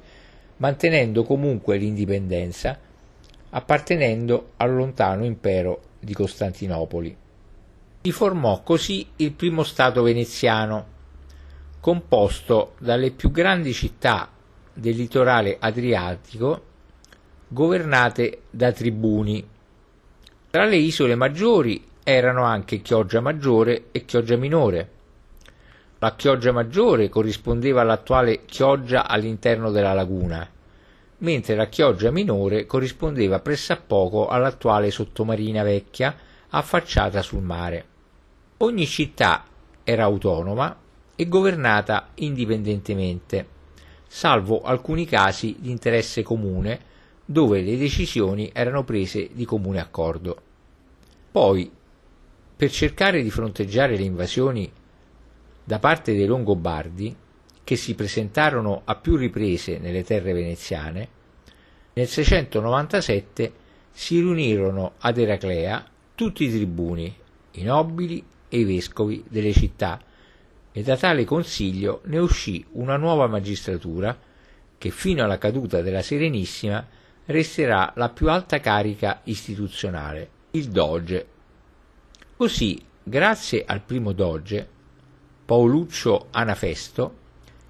mantenendo 0.57 1.25
comunque 1.25 1.75
l'indipendenza, 1.75 2.79
appartenendo 3.49 4.51
al 4.55 4.73
lontano 4.73 5.25
impero 5.25 5.81
di 5.99 6.13
Costantinopoli. 6.13 7.13
Si 8.01 8.11
formò 8.13 8.63
così 8.63 9.05
il 9.17 9.33
primo 9.33 9.63
Stato 9.63 10.03
veneziano, 10.03 10.93
composto 11.85 12.73
dalle 12.79 13.11
più 13.11 13.29
grandi 13.29 13.71
città 13.71 14.27
del 14.73 14.95
litorale 14.95 15.57
adriatico 15.59 16.63
governate 17.47 18.41
da 18.49 18.71
tribuni. 18.71 19.47
Tra 20.49 20.65
le 20.65 20.77
isole 20.77 21.13
maggiori 21.13 21.85
erano 22.03 22.41
anche 22.41 22.81
Chioggia 22.81 23.21
Maggiore 23.21 23.89
e 23.91 24.03
Chioggia 24.03 24.35
Minore. 24.35 24.89
La 25.99 26.15
Chioggia 26.15 26.51
Maggiore 26.51 27.07
corrispondeva 27.07 27.81
all'attuale 27.81 28.45
Chioggia 28.45 29.07
all'interno 29.07 29.69
della 29.69 29.93
laguna, 29.93 30.49
mentre 31.19 31.53
la 31.53 31.67
Chioggia 31.67 32.09
Minore 32.09 32.65
corrispondeva 32.65 33.41
pressappoco 33.41 34.27
all'attuale 34.27 34.89
sottomarina 34.89 35.61
vecchia 35.61 36.15
affacciata 36.49 37.21
sul 37.21 37.43
mare. 37.43 37.85
Ogni 38.57 38.87
città 38.87 39.43
era 39.83 40.05
autonoma 40.05 40.77
e 41.15 41.27
governata 41.27 42.09
indipendentemente, 42.15 43.47
salvo 44.07 44.61
alcuni 44.61 45.05
casi 45.05 45.55
di 45.59 45.69
interesse 45.69 46.23
comune 46.23 46.93
dove 47.25 47.61
le 47.61 47.77
decisioni 47.77 48.49
erano 48.53 48.83
prese 48.83 49.29
di 49.33 49.45
comune 49.45 49.79
accordo. 49.79 50.41
Poi, 51.31 51.71
per 52.55 52.71
cercare 52.71 53.21
di 53.23 53.29
fronteggiare 53.29 53.97
le 53.97 54.03
invasioni 54.03 54.71
da 55.63 55.79
parte 55.79 56.13
dei 56.13 56.25
Longobardi, 56.25 57.15
che 57.63 57.75
si 57.75 57.95
presentarono 57.95 58.83
a 58.85 58.95
più 58.95 59.15
riprese 59.15 59.79
nelle 59.79 60.03
terre 60.03 60.33
veneziane, 60.33 61.09
nel 61.93 62.07
697 62.07 63.53
si 63.91 64.19
riunirono 64.19 64.93
ad 64.99 65.17
Eraclea 65.17 65.83
tutti 66.13 66.43
i 66.43 66.49
tribuni, 66.49 67.13
i 67.51 67.63
nobili 67.63 68.23
e 68.47 68.59
i 68.59 68.63
vescovi 68.63 69.23
delle 69.27 69.51
città 69.51 69.99
e 70.77 70.83
da 70.83 70.97
tale 70.97 71.23
consiglio 71.23 72.01
ne 72.07 72.17
uscì 72.17 72.65
una 72.73 72.97
nuova 72.97 73.27
magistratura 73.27 74.13
che 74.77 74.89
fino 74.89 75.23
alla 75.23 75.37
caduta 75.37 75.81
della 75.81 76.01
Serenissima 76.01 76.85
resterà 77.27 77.93
la 77.95 78.09
più 78.09 78.29
alta 78.29 78.59
carica 78.59 79.21
istituzionale, 79.23 80.29
il 80.51 80.67
Doge. 80.67 81.27
Così, 82.35 82.83
grazie 83.01 83.63
al 83.65 83.83
primo 83.83 84.11
Doge, 84.11 84.67
Paoluccio 85.45 86.27
Anafesto, 86.31 87.15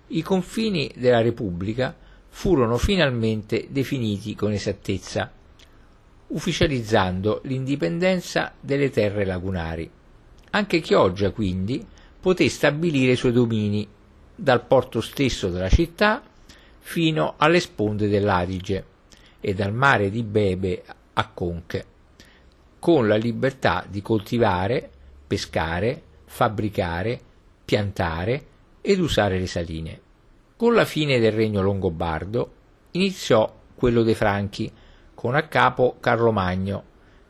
i 0.07 0.23
confini 0.23 0.91
della 0.95 1.21
Repubblica 1.21 1.95
furono 2.27 2.79
finalmente 2.79 3.67
definiti 3.69 4.33
con 4.33 4.51
esattezza, 4.51 5.31
ufficializzando 6.29 7.41
l'indipendenza 7.43 8.51
delle 8.59 8.89
terre 8.89 9.25
lagunari. 9.25 9.87
Anche 10.49 10.79
Chioggia, 10.79 11.29
quindi, 11.29 11.93
poté 12.25 12.49
stabilire 12.49 13.11
i 13.11 13.15
suoi 13.15 13.33
domini 13.33 13.87
dal 14.33 14.65
porto 14.65 14.99
stesso 14.99 15.49
della 15.49 15.69
città 15.69 16.23
fino 16.79 17.35
alle 17.37 17.59
sponde 17.59 18.07
dell'Adige 18.07 18.83
e 19.39 19.53
dal 19.53 19.71
mare 19.71 20.09
di 20.09 20.23
Bebe 20.23 20.83
a 21.13 21.29
Conche, 21.29 21.85
con 22.79 23.07
la 23.07 23.15
libertà 23.15 23.85
di 23.87 24.01
coltivare, 24.01 24.89
pescare, 25.27 26.01
fabbricare, 26.25 27.19
piantare 27.63 28.45
ed 28.81 28.99
usare 28.99 29.37
le 29.37 29.45
saline. 29.45 30.01
Con 30.57 30.73
la 30.73 30.85
fine 30.85 31.19
del 31.19 31.31
regno 31.31 31.61
longobardo 31.61 32.53
iniziò 32.93 33.55
quello 33.75 34.01
dei 34.01 34.15
Franchi, 34.15 34.71
con 35.13 35.35
a 35.35 35.43
capo 35.43 35.97
Carlo 35.99 36.31
Magno, 36.31 36.85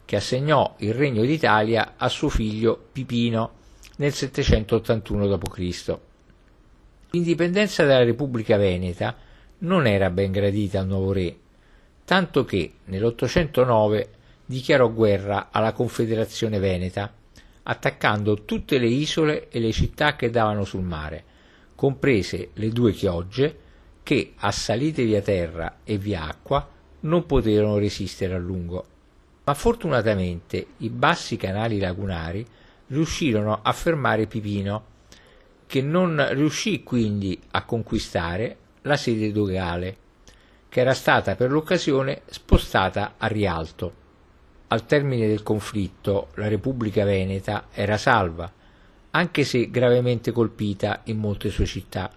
che 0.05 0.15
assegnò 0.15 0.75
il 0.77 0.93
regno 0.93 1.25
d'Italia 1.25 1.95
a 1.97 2.07
suo 2.07 2.29
figlio 2.29 2.81
Pipino 2.93 3.63
nel 3.97 4.13
781 4.13 5.37
d.C. 5.37 5.97
L'indipendenza 7.11 7.83
della 7.83 8.03
Repubblica 8.03 8.57
Veneta 8.57 9.15
non 9.59 9.87
era 9.87 10.09
ben 10.09 10.31
gradita 10.31 10.79
al 10.79 10.87
nuovo 10.87 11.13
re, 11.13 11.35
tanto 12.03 12.43
che 12.43 12.73
nell'809 12.85 14.07
dichiarò 14.45 14.91
guerra 14.91 15.47
alla 15.51 15.71
Confederazione 15.71 16.59
Veneta, 16.59 17.11
attaccando 17.63 18.43
tutte 18.43 18.77
le 18.77 18.87
isole 18.87 19.49
e 19.49 19.59
le 19.59 19.71
città 19.71 20.15
che 20.15 20.29
davano 20.29 20.65
sul 20.65 20.83
mare, 20.83 21.23
comprese 21.73 22.49
le 22.53 22.69
due 22.69 22.91
chiogge 22.91 23.59
che, 24.03 24.33
assalite 24.37 25.03
via 25.03 25.21
terra 25.21 25.79
e 25.83 25.97
via 25.97 26.23
acqua, 26.23 26.69
non 27.01 27.25
poterono 27.25 27.77
resistere 27.77 28.35
a 28.35 28.39
lungo. 28.39 28.85
Ma 29.45 29.53
fortunatamente 29.53 30.65
i 30.77 30.89
bassi 30.89 31.37
canali 31.37 31.79
lagunari 31.79 32.45
riuscirono 32.87 33.59
a 33.61 33.71
fermare 33.71 34.27
Pipino, 34.27 34.93
che 35.65 35.81
non 35.81 36.25
riuscì 36.31 36.83
quindi 36.83 37.39
a 37.51 37.63
conquistare 37.63 38.57
la 38.81 38.95
sede 38.95 39.31
dogale, 39.31 39.97
che 40.69 40.81
era 40.81 40.93
stata 40.93 41.35
per 41.35 41.51
l'occasione 41.51 42.21
spostata 42.27 43.15
a 43.17 43.27
Rialto. 43.27 44.03
Al 44.67 44.85
termine 44.85 45.27
del 45.27 45.43
conflitto 45.43 46.29
la 46.35 46.47
Repubblica 46.47 47.03
Veneta 47.03 47.67
era 47.71 47.97
salva, 47.97 48.51
anche 49.11 49.43
se 49.43 49.69
gravemente 49.69 50.31
colpita 50.31 51.01
in 51.05 51.17
molte 51.17 51.49
sue 51.49 51.65
città, 51.65 52.11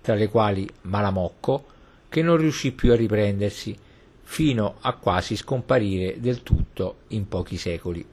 tra 0.00 0.14
le 0.14 0.28
quali 0.28 0.66
Malamocco, 0.82 1.66
che 2.08 2.22
non 2.22 2.38
riuscì 2.38 2.72
più 2.72 2.92
a 2.92 2.96
riprendersi, 2.96 3.76
fino 4.22 4.76
a 4.80 4.94
quasi 4.94 5.36
scomparire 5.36 6.20
del 6.20 6.42
tutto 6.42 7.00
in 7.08 7.28
pochi 7.28 7.56
secoli. 7.56 8.04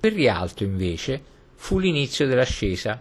Per 0.00 0.12
Rialto, 0.12 0.62
invece, 0.64 1.22
fu 1.60 1.78
l'inizio 1.78 2.26
dell'ascesa. 2.26 3.00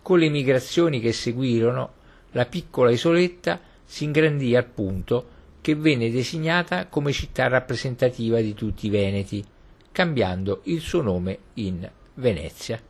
Con 0.00 0.20
le 0.20 0.28
migrazioni 0.28 1.00
che 1.00 1.12
seguirono, 1.12 1.94
la 2.30 2.46
piccola 2.46 2.92
isoletta 2.92 3.60
si 3.84 4.04
ingrandì 4.04 4.54
al 4.54 4.66
punto 4.66 5.28
che 5.60 5.74
venne 5.74 6.08
designata 6.08 6.86
come 6.86 7.10
città 7.10 7.48
rappresentativa 7.48 8.40
di 8.40 8.54
tutti 8.54 8.86
i 8.86 8.90
Veneti, 8.90 9.44
cambiando 9.90 10.60
il 10.64 10.80
suo 10.80 11.02
nome 11.02 11.38
in 11.54 11.90
Venezia. 12.14 12.80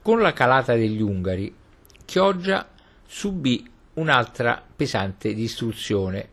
Con 0.00 0.20
la 0.20 0.32
calata 0.32 0.74
degli 0.74 1.02
Ungari, 1.02 1.54
Chioggia 2.06 2.66
subì 3.06 3.68
un'altra 3.94 4.64
pesante 4.74 5.34
distruzione 5.34 6.28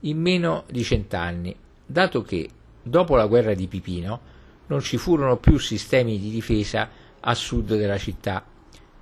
in 0.00 0.20
meno 0.20 0.64
di 0.70 0.84
cent'anni, 0.84 1.56
dato 1.86 2.20
che, 2.20 2.50
dopo 2.82 3.16
la 3.16 3.26
guerra 3.26 3.54
di 3.54 3.66
Pipino, 3.66 4.20
non 4.66 4.82
ci 4.82 4.98
furono 4.98 5.38
più 5.38 5.58
sistemi 5.58 6.18
di 6.18 6.30
difesa 6.30 7.04
a 7.28 7.34
sud 7.34 7.76
della 7.76 7.98
città 7.98 8.44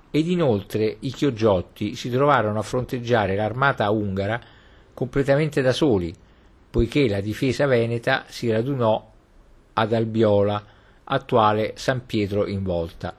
ed 0.09 0.27
inoltre 0.27 0.97
i 1.01 1.11
Chiogiotti 1.11 1.95
si 1.95 2.09
trovarono 2.09 2.59
a 2.59 2.63
fronteggiare 2.63 3.35
l'armata 3.35 3.89
ungara 3.89 4.39
completamente 4.93 5.61
da 5.61 5.73
soli, 5.73 6.13
poiché 6.69 7.07
la 7.09 7.19
difesa 7.19 7.65
veneta 7.65 8.23
si 8.27 8.49
radunò 8.49 9.11
ad 9.73 9.93
Albiola, 9.93 10.65
attuale 11.03 11.73
San 11.75 12.05
Pietro 12.05 12.47
in 12.47 12.63
Volta. 12.63 13.13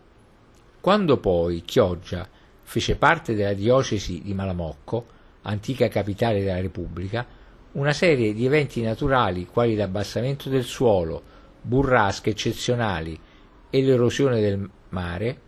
Quando 0.80 1.18
poi 1.18 1.62
Chioggia 1.62 2.26
fece 2.62 2.96
parte 2.96 3.34
della 3.34 3.52
diocesi 3.52 4.22
di 4.22 4.32
Malamocco, 4.32 5.06
antica 5.42 5.88
capitale 5.88 6.42
della 6.42 6.60
Repubblica, 6.60 7.26
una 7.72 7.92
serie 7.92 8.32
di 8.32 8.46
eventi 8.46 8.80
naturali 8.80 9.46
quali 9.46 9.76
l'abbassamento 9.76 10.48
del 10.48 10.64
suolo, 10.64 11.22
burrasche 11.60 12.30
eccezionali 12.30 13.20
e 13.68 13.82
l'erosione 13.82 14.40
del 14.40 14.70
mare 14.90 15.40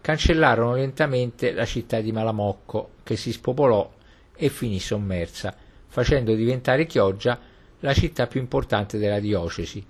cancellarono 0.00 0.74
lentamente 0.74 1.52
la 1.52 1.64
città 1.64 2.00
di 2.00 2.12
Malamocco 2.12 2.90
che 3.02 3.16
si 3.16 3.32
spopolò 3.32 3.92
e 4.36 4.48
finì 4.48 4.78
sommersa, 4.78 5.54
facendo 5.88 6.34
diventare 6.34 6.86
Chioggia 6.86 7.38
la 7.80 7.92
città 7.92 8.26
più 8.26 8.40
importante 8.40 8.98
della 8.98 9.18
diocesi, 9.18 9.84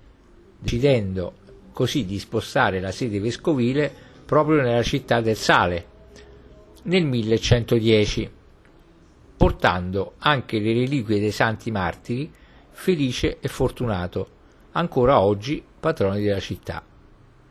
decidendo 0.59 1.33
così 1.71 2.05
di 2.05 2.17
spostare 2.17 2.79
la 2.79 2.91
sede 2.91 3.19
vescovile 3.19 3.93
proprio 4.25 4.61
nella 4.61 4.83
città 4.83 5.21
del 5.21 5.35
Sale 5.35 5.85
nel 6.83 7.05
1110, 7.05 8.31
portando 9.37 10.13
anche 10.17 10.59
le 10.59 10.73
reliquie 10.73 11.19
dei 11.19 11.31
santi 11.31 11.69
martiri 11.69 12.31
Felice 12.71 13.37
e 13.39 13.47
Fortunato, 13.47 14.29
ancora 14.71 15.19
oggi 15.19 15.63
patroni 15.79 16.21
della 16.23 16.39
città. 16.39 16.83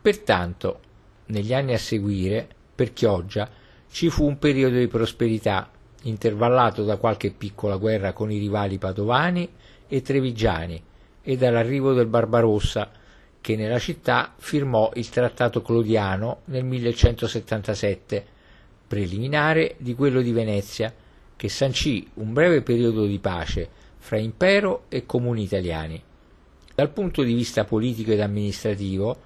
Pertanto, 0.01 0.79
negli 1.27 1.53
anni 1.53 1.73
a 1.73 1.77
seguire, 1.77 2.47
per 2.75 2.93
Chioggia 2.93 3.49
ci 3.89 4.09
fu 4.09 4.25
un 4.25 4.37
periodo 4.37 4.77
di 4.77 4.87
prosperità, 4.87 5.69
intervallato 6.03 6.83
da 6.83 6.97
qualche 6.97 7.31
piccola 7.31 7.77
guerra 7.77 8.13
con 8.13 8.31
i 8.31 8.37
rivali 8.37 8.77
padovani 8.77 9.49
e 9.87 10.01
trevigiani 10.01 10.81
e 11.21 11.37
dall'arrivo 11.37 11.93
del 11.93 12.07
Barbarossa, 12.07 12.91
che 13.41 13.55
nella 13.55 13.79
città 13.79 14.33
firmò 14.37 14.91
il 14.95 15.09
Trattato 15.09 15.61
Clodiano 15.61 16.41
nel 16.45 16.63
1177, 16.63 18.25
preliminare 18.87 19.75
di 19.77 19.95
quello 19.95 20.21
di 20.21 20.31
Venezia, 20.31 20.93
che 21.35 21.49
sancì 21.49 22.07
un 22.15 22.33
breve 22.33 22.61
periodo 22.61 23.05
di 23.05 23.19
pace 23.19 23.69
fra 23.97 24.17
impero 24.17 24.85
e 24.89 25.05
comuni 25.05 25.43
italiani. 25.43 26.01
Dal 26.73 26.91
punto 26.91 27.23
di 27.23 27.33
vista 27.33 27.65
politico 27.65 28.11
ed 28.11 28.21
amministrativo 28.21 29.17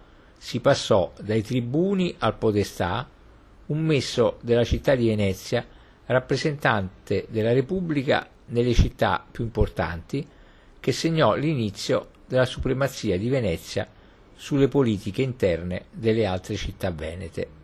si 0.44 0.60
passò 0.60 1.14
dai 1.22 1.44
tribuni 1.44 2.16
al 2.18 2.36
podestà, 2.36 3.08
un 3.68 3.78
messo 3.78 4.40
della 4.42 4.64
città 4.64 4.96
di 4.96 5.06
Venezia, 5.06 5.64
rappresentante 6.08 7.28
della 7.30 7.54
Repubblica 7.54 8.28
nelle 8.48 8.74
città 8.74 9.24
più 9.30 9.44
importanti, 9.44 10.28
che 10.80 10.92
segnò 10.92 11.36
l'inizio 11.36 12.10
della 12.26 12.46
supremazia 12.46 13.20
di 13.20 13.30
Venezia 13.30 13.88
sulle 14.36 14.68
politiche 14.68 15.22
interne 15.22 15.86
delle 15.92 16.26
altre 16.26 16.56
città 16.56 16.90
venete. 16.90 17.61